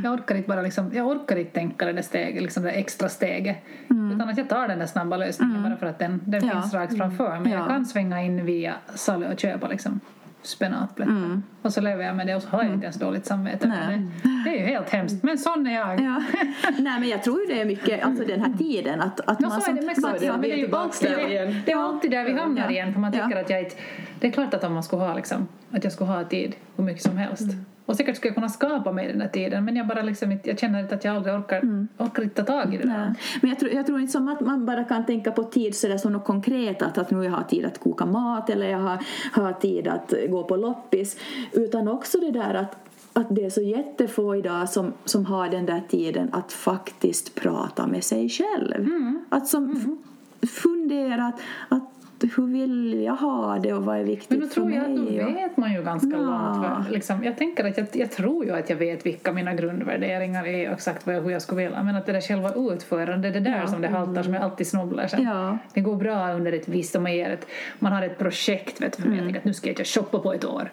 jag 0.05 0.12
orkar 0.12 0.35
inte 0.35 0.49
bara 0.49 0.62
liksom, 0.62 0.90
jag 0.95 1.07
orkar 1.07 1.37
inte 1.37 1.53
tänka 1.53 1.87
det 1.87 1.92
där 1.92 2.03
steget, 2.03 2.42
liksom 2.42 2.62
det 2.62 2.71
extra 2.71 3.09
steget. 3.09 3.57
Utan 3.85 4.21
att 4.29 4.38
jag 4.38 4.49
tar 4.49 4.68
den 4.68 4.79
där 4.79 4.87
snabba 4.87 5.16
lösningen 5.16 5.62
bara 5.62 5.77
för 5.77 5.87
att 5.87 5.99
den, 5.99 6.21
den 6.25 6.42
Mm. 6.42 6.55
Ja. 6.57 6.62
finns 6.62 6.75
rakt 6.75 6.97
framför 6.97 7.40
mig. 7.40 7.53
Ja. 7.53 7.59
Jag 7.59 7.68
kan 7.68 7.87
svänga 7.87 8.23
in 8.23 8.45
via 8.47 8.75
Salu 8.95 9.27
och 9.33 9.40
köpa 9.40 9.68
liksom 9.68 10.01
spenatplättar. 10.42 11.40
Och 11.62 11.72
så 11.72 11.81
lever 11.81 12.05
jag 12.05 12.16
med 12.16 12.26
det 12.26 12.35
och 12.35 12.42
så 12.42 12.48
har 12.48 12.62
jag 12.62 12.72
inte 12.72 12.85
ens 12.85 12.96
dåligt 12.96 13.26
samvete. 13.26 13.64
Mm. 13.66 13.78
Nej. 13.88 14.11
Det, 14.44 14.50
det 14.50 14.57
är 14.57 14.61
ju 14.61 14.66
helt 14.66 14.90
hemskt. 14.90 15.22
Men 15.22 15.38
sån 15.38 15.66
är 15.66 15.74
jag. 15.74 16.00
Ja. 16.00 16.22
Nej 16.78 17.00
men 17.00 17.09
jag 17.09 17.22
tror 17.22 17.40
ju 17.40 17.46
det 17.46 17.61
är 17.61 17.64
mycket, 17.64 18.05
alltså 18.05 18.24
den 18.24 18.40
här 18.40 18.52
tiden 18.59 19.00
att, 19.00 19.20
att 19.20 19.40
No, 19.40 19.48
man 19.48 19.61
så 19.61 19.70
är 19.70 19.74
det 19.74 19.83
med 19.83 19.94
som- 19.94 20.02
så. 20.02 20.09
är 20.16 20.20
det. 20.20 20.26
Men 20.33 20.40
det 20.42 20.52
är 20.52 20.57
ju 20.57 20.74
alltid, 20.76 21.11
där 21.11 21.28
igen. 21.31 21.62
det 21.66 21.72
är 21.72 21.76
alltid 21.76 22.11
där 22.11 22.24
vi 22.24 22.33
hamnar 22.33 22.62
Ja. 22.64 22.70
igen. 22.70 22.92
För 22.92 23.00
man 23.00 23.12
tycker 23.12 23.31
Ja. 23.31 23.40
att 23.40 23.50
jag 23.50 23.61
inte... 23.62 23.76
Det 24.20 24.26
är 24.26 24.31
klart 24.33 24.55
att 24.55 24.64
om 24.64 24.74
man 24.74 24.83
skulle 24.83 25.02
ha 25.02 25.14
liksom, 25.14 25.48
att 25.70 25.85
jag 25.85 25.92
skulle 25.92 26.11
ha 26.11 26.24
tid 26.24 26.55
hur 26.76 26.85
mycket 26.85 27.02
som 27.02 27.16
helst. 27.16 27.42
Mm. 27.42 27.64
Och 27.87 27.97
säkert 27.97 28.16
skulle 28.16 28.29
jag 28.29 28.35
kunna 28.35 28.49
skapa 28.49 28.92
mig 28.92 29.09
den 29.09 29.18
där 29.18 29.29
tiden 29.29 29.64
men 29.64 29.77
jag 29.77 29.87
bara 29.87 30.03
liksom 30.03 30.38
jag 30.45 30.59
känner 30.59 30.81
inte 30.81 30.95
att 30.95 31.05
jag 31.05 31.16
aldrig 31.16 31.35
orkar, 31.35 31.87
orkar 31.99 32.23
inte 32.23 32.45
ta 32.45 32.53
tag 32.62 32.75
i 32.75 32.79
det 32.79 32.85
där. 32.88 33.03
Mm. 33.03 33.14
Men 33.40 33.51
jag 33.51 33.59
tror, 33.59 33.73
jag 33.73 33.87
tror 33.87 34.01
inte 34.01 34.12
som 34.12 34.29
att 34.29 34.40
man 34.40 34.66
bara 34.66 34.85
kan 34.85 35.07
tänka 35.07 35.31
på 35.31 35.45
tid 35.45 35.75
så 35.75 35.99
som 35.99 36.12
något 36.12 36.25
konkret 36.25 36.83
att, 36.83 36.99
att 36.99 37.11
nu 37.11 37.25
jag 37.25 37.31
har 37.33 37.42
tid 37.42 37.64
att 37.64 37.79
koka 37.79 38.07
mat 38.07 38.51
eller 38.51 38.66
jag 38.66 38.79
har, 38.79 38.99
har 39.33 39.53
tid 39.53 39.88
att 39.88 40.14
gå 40.29 40.45
på 40.45 40.57
loppis 40.57 41.16
utan 41.53 41.88
också 41.88 42.18
det 42.18 42.31
där 42.31 42.55
att 42.55 42.77
att 43.14 43.27
det 43.31 43.45
är 43.45 43.51
så 43.51 43.62
jättefå 43.62 44.37
idag 44.37 44.68
som, 44.68 44.92
som 45.05 45.27
har 45.27 45.49
den 45.49 45.66
där 45.66 45.83
tiden 45.88 46.29
att 46.33 46.53
faktiskt 46.53 47.35
prata 47.35 47.87
med 47.87 48.05
sig 48.05 48.29
själv. 48.29 48.75
Mm. 48.75 49.25
Att 49.29 49.47
som 49.49 49.77
f- 50.42 50.49
fundera 50.51 51.27
att, 51.27 51.40
att 51.68 51.83
hur 52.37 52.46
vill 52.46 53.02
jag 53.04 53.14
ha 53.16 53.58
det 53.58 53.72
och 53.72 53.85
vad 53.85 53.98
är 53.98 54.04
viktigt 54.04 54.30
Men 54.30 54.40
då 54.40 54.46
för 54.46 54.54
tror 54.54 54.70
jag 54.72 54.90
mig? 54.90 55.18
då 55.18 55.24
och- 55.26 55.37
vet 55.37 55.56
man 55.56 55.72
ju 55.72 55.82
ganska 55.82 56.16
Ja. 56.16 56.74
långt. 56.76 56.90
Liksom, 56.90 57.24
jag 57.24 57.37
tänker 57.37 57.64
att 57.68 57.78
jag, 57.78 57.87
jag 57.92 58.11
tror 58.11 58.44
ju 58.44 58.50
att 58.52 58.70
jag 58.70 58.76
vet 58.76 59.06
vilka 59.06 59.32
mina 59.32 59.54
grundvärderingar 59.54 60.46
är 60.46 60.66
och 60.68 60.74
exakt 60.74 61.06
vad 61.06 61.14
jag, 61.16 61.22
hur 61.22 61.30
jag 61.30 61.42
skulle 61.42 61.62
vilja. 61.62 61.82
Men 61.82 61.96
att 61.96 62.06
det 62.06 62.12
där 62.12 62.20
själva 62.20 62.52
utförandet, 62.72 63.32
det 63.32 63.38
är 63.38 63.44
där 63.44 63.58
Ja. 63.61 63.66
som 63.66 63.82
det 63.82 63.88
haltar 63.88 64.22
som 64.22 64.35
jag 64.35 64.42
alltid 64.42 64.66
snobblar 64.66 65.06
sen. 65.06 65.22
Ja. 65.22 65.58
Det 65.74 65.80
går 65.80 65.96
bra 65.96 66.32
under 66.32 66.52
ett 66.52 66.68
visst, 66.68 66.96
om 66.96 67.02
man, 67.02 67.12
ger 67.14 67.30
ett, 67.30 67.46
man 67.78 67.92
har 67.92 68.02
ett 68.02 68.18
projekt 68.18 68.80
vet 68.82 68.96
du, 68.96 69.02
för 69.02 69.08
mig. 69.08 69.18
jag 69.18 69.24
tänker 69.26 69.40
att 69.40 69.44
nu 69.44 69.54
ska 69.54 69.68
jag 69.76 69.87
shoppa 69.87 70.18
på 70.18 70.32
ett 70.32 70.44
år. 70.44 70.70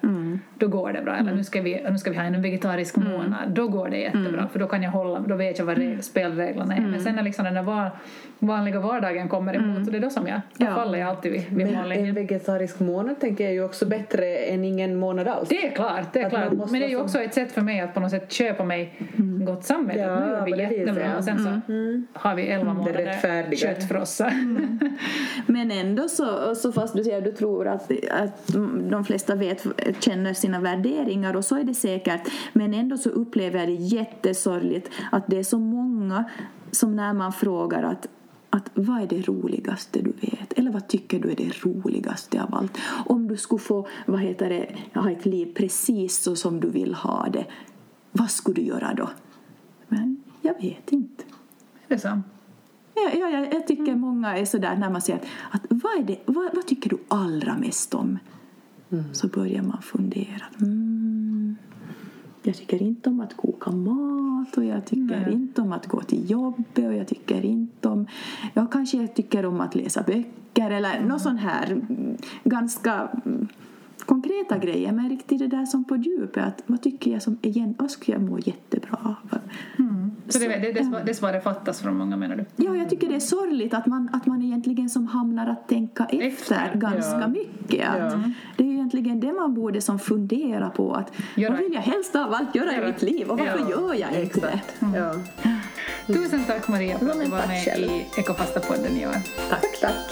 Då 0.57 0.67
går 0.67 0.91
det 0.93 1.01
bra. 1.01 1.15
Eller 1.15 1.33
nu 1.35 1.43
ska 1.43 1.62
vi, 1.62 1.83
nu 1.89 1.97
ska 1.97 2.12
vi 2.12 2.17
ha 2.17 2.23
en 2.23 2.41
vegetarisk 2.41 2.95
månad. 2.95 3.49
Då 3.51 3.67
går 3.67 3.89
det 3.89 3.97
jättebra 3.97 4.47
för 4.51 4.59
då 4.59 4.67
kan 4.67 4.83
jag 4.83 4.91
hålla, 4.91 5.19
då 5.19 5.35
vet 5.35 5.59
jag 5.59 5.65
vad 5.65 5.77
reg- 5.77 6.01
spelreglerna 6.01 6.75
är. 6.75 6.81
Men 6.81 7.01
sen 7.01 7.15
när 7.15 7.23
liksom 7.23 7.45
den 7.45 7.53
där 7.53 7.63
var, 7.63 7.89
vanliga 8.39 8.79
vardagen 8.79 9.29
kommer 9.29 9.53
emot 9.55 9.85
så 9.85 9.91
det 9.91 9.97
är 9.97 10.01
då 10.01 10.09
som 10.09 10.27
jag, 10.27 10.41
då 10.57 10.65
faller 10.65 10.99
jag 10.99 11.09
alltid 11.09 11.31
Men 11.52 11.91
en 11.91 12.13
vegetarisk 12.13 12.80
månad 12.80 13.19
tänker 13.19 13.43
jag 13.43 13.52
är 13.52 13.56
ju 13.56 13.63
också 13.63 13.86
bättre 13.86 14.36
än 14.38 14.63
ingen 14.63 14.95
månad 14.95 15.28
alls. 15.28 15.49
Det 15.49 15.67
är 15.67 15.71
klart, 15.71 16.13
det 16.13 16.19
är 16.19 16.25
Att 16.25 16.32
klart. 16.32 16.71
Men 16.71 16.80
det 16.80 16.86
är 16.86 16.89
ju 16.89 17.02
också 17.02 17.19
ett 17.19 17.34
sätt 17.34 17.52
för 17.52 17.62
mig 17.62 17.80
att 17.80 17.93
på 17.93 17.99
något 17.99 18.12
sätt 18.12 18.32
köpa 18.32 18.63
mig 18.63 18.93
gott 19.45 19.63
samvete. 19.63 19.99
Ja, 19.99 20.13
att 20.13 20.47
nu 20.47 20.54
är 20.54 20.69
vi 20.69 21.02
ja. 21.02 21.17
och 21.17 21.23
sen 21.23 21.39
så 21.39 21.62
har 22.19 22.36
vi 22.36 22.47
elva 22.47 22.73
månader 22.73 23.56
köttfrossa. 23.56 24.34
Men 25.45 25.71
ändå 25.71 26.08
så, 26.10 26.56
så 26.56 26.71
fast 26.71 26.95
du 26.95 27.04
säger 27.04 27.21
du 27.21 27.32
tror 27.32 27.67
att, 27.67 27.91
att 28.12 28.47
de 28.89 29.06
flesta 29.06 29.36
vet, 29.36 29.65
känner 29.99 30.34
sina 30.34 30.60
värderingar 30.60 31.36
och 31.36 31.45
så 31.45 31.56
är 31.56 31.63
det 31.63 31.73
säkert. 31.73 32.21
Men 32.54 32.73
ändå 32.73 32.97
så 32.97 33.10
upplever 33.10 33.60
jag 33.60 33.67
det 33.67 33.73
jättesorgligt 33.73 34.89
att 35.12 35.28
det 35.28 35.39
är 35.39 35.43
så 35.43 35.60
många 35.60 36.25
som 36.71 36.95
när 36.95 37.13
man 37.13 37.32
frågar 37.32 37.84
att 37.84 38.08
att 38.49 38.69
vad 38.73 39.01
är 39.01 39.07
det 39.07 39.27
roligaste 39.27 40.01
du 40.01 40.12
vet? 40.12 40.53
Eller 40.53 40.71
vad 40.71 40.88
tycker 40.88 41.19
du 41.19 41.31
är 41.31 41.35
det 41.35 41.65
roligaste 41.65 42.43
av 42.43 42.55
allt? 42.55 42.77
Om 43.05 43.27
du 43.27 43.38
skulle 43.38 43.59
få 43.59 43.88
vad 44.05 44.19
heter 44.19 44.49
det, 44.49 44.75
ha 44.99 45.12
ett 45.12 45.25
liv 45.25 45.53
precis 45.55 46.17
så 46.17 46.35
som 46.35 46.59
du 46.59 46.69
vill 46.69 46.93
ha 46.93 47.27
det, 47.33 47.45
vad 48.12 48.31
skulle 48.31 48.55
du 48.55 48.62
göra 48.62 48.93
då? 48.93 49.09
Men 49.88 50.23
jag 50.41 50.62
vet 50.62 50.91
inte. 50.91 51.23
Det 51.88 51.93
är 51.93 51.97
så. 51.97 52.21
Ja, 52.95 53.12
ja, 53.13 53.29
jag, 53.29 53.53
jag 53.53 53.67
tycker 53.67 53.95
många 53.95 54.38
är 54.38 54.45
sådär 54.45 54.75
när 54.75 54.89
man 54.89 55.01
säger 55.01 55.19
att, 55.19 55.25
att 55.51 55.65
vad, 55.69 55.99
är 55.99 56.03
det, 56.03 56.19
vad, 56.25 56.55
vad 56.55 56.67
tycker 56.67 56.89
du 56.89 56.97
allra 57.07 57.57
mest 57.57 57.93
om? 57.93 58.17
Så 59.12 59.27
börjar 59.27 59.63
man 59.63 59.81
fundera. 59.81 60.45
Mm, 60.62 61.18
jag 62.43 62.56
tycker 62.56 62.82
inte 62.82 63.10
om 63.10 63.19
att 63.19 63.38
koka 63.38 63.71
mat 63.71 64.58
och 64.58 64.65
jag 64.65 64.86
tycker 64.86 65.19
Nej. 65.25 65.34
inte 65.34 65.62
om 65.62 65.71
att 65.71 65.88
gå 65.88 66.02
till 66.02 66.32
jobbet 66.32 66.78
och 66.78 66.93
jag 66.93 67.08
tycker 67.08 67.45
inte 67.45 67.89
om... 67.89 68.08
Ja, 68.54 68.65
kanske 68.65 68.97
jag 68.97 69.15
tycker 69.15 69.45
om 69.45 69.62
att 69.62 69.75
läsa 69.75 70.04
böcker 70.04 70.71
eller 70.71 71.02
något 71.02 71.21
sånt 71.21 71.41
här 71.41 71.71
mm, 71.71 72.17
ganska 72.43 73.10
mm, 73.25 73.47
konkreta 74.10 74.58
grejer 74.58 74.91
men 74.91 75.10
riktigt 75.10 75.39
det 75.39 75.48
där 75.48 75.65
som 75.65 75.84
på 75.84 75.95
djupet 75.95 76.43
att 76.48 76.63
vad 76.65 76.82
tycker 76.82 77.12
jag 77.12 77.22
som 77.22 77.38
igen, 77.41 77.76
vad 77.80 77.91
skulle 77.91 78.17
jag 78.17 78.30
må 78.30 78.39
jättebra 78.39 78.98
av? 79.04 79.39
Så 80.30 80.39
det, 80.39 80.48
det, 80.48 80.72
det, 80.72 81.04
det 81.06 81.13
svaret 81.13 81.43
fattas 81.43 81.82
från 81.82 81.98
många 81.98 82.17
menar 82.17 82.36
du? 82.36 82.45
Ja, 82.56 82.76
jag 82.76 82.89
tycker 82.89 83.10
det 83.10 83.15
är 83.15 83.19
sorgligt 83.19 83.74
att 83.74 83.86
man, 83.86 84.10
att 84.13 84.26
man 84.26 84.41
egentligen 84.41 84.89
som 84.89 85.08
hamnar 85.08 85.48
att 85.48 85.67
tänka 85.67 86.04
efter, 86.06 86.22
Efter, 86.28 86.72
ganska 86.76 87.19
ja. 87.19 87.28
mycket. 87.28 87.89
Att 87.89 88.13
Ja. 88.13 88.22
Det 88.58 88.63
är 88.63 88.67
ju 88.67 88.74
egentligen 88.74 89.19
det 89.19 89.34
man 89.34 89.54
borde 89.54 89.82
som 89.82 90.00
fundera 90.00 90.69
på. 90.69 90.93
Att 90.93 91.12
Göra- 91.36 91.52
vad 91.52 91.60
vill 91.60 91.74
jag 91.74 91.82
helst 91.82 92.15
av 92.15 92.34
allt 92.34 92.56
göra 92.56 92.74
i 92.84 92.86
mitt 92.86 93.02
liv 93.02 93.28
och 93.30 93.39
varför 93.39 93.60
Ja, 93.60 93.69
gör 93.69 93.93
jag 94.13 94.24
inte 94.24 94.39
det? 94.39 94.62
Ja. 94.98 95.13
Tusen 96.08 96.43
tack 96.48 96.67
Maria 96.67 97.00
för 97.00 97.10
att 97.10 97.19
du 97.24 97.30
var 97.30 97.38
tack 97.39 97.48
med 97.48 97.63
själv. 97.65 97.84
i 97.86 98.06
Ekofasta-podden 98.17 98.98
i 99.02 99.08
år. 99.08 99.15
Tack, 99.50 99.80
tack. 99.82 100.12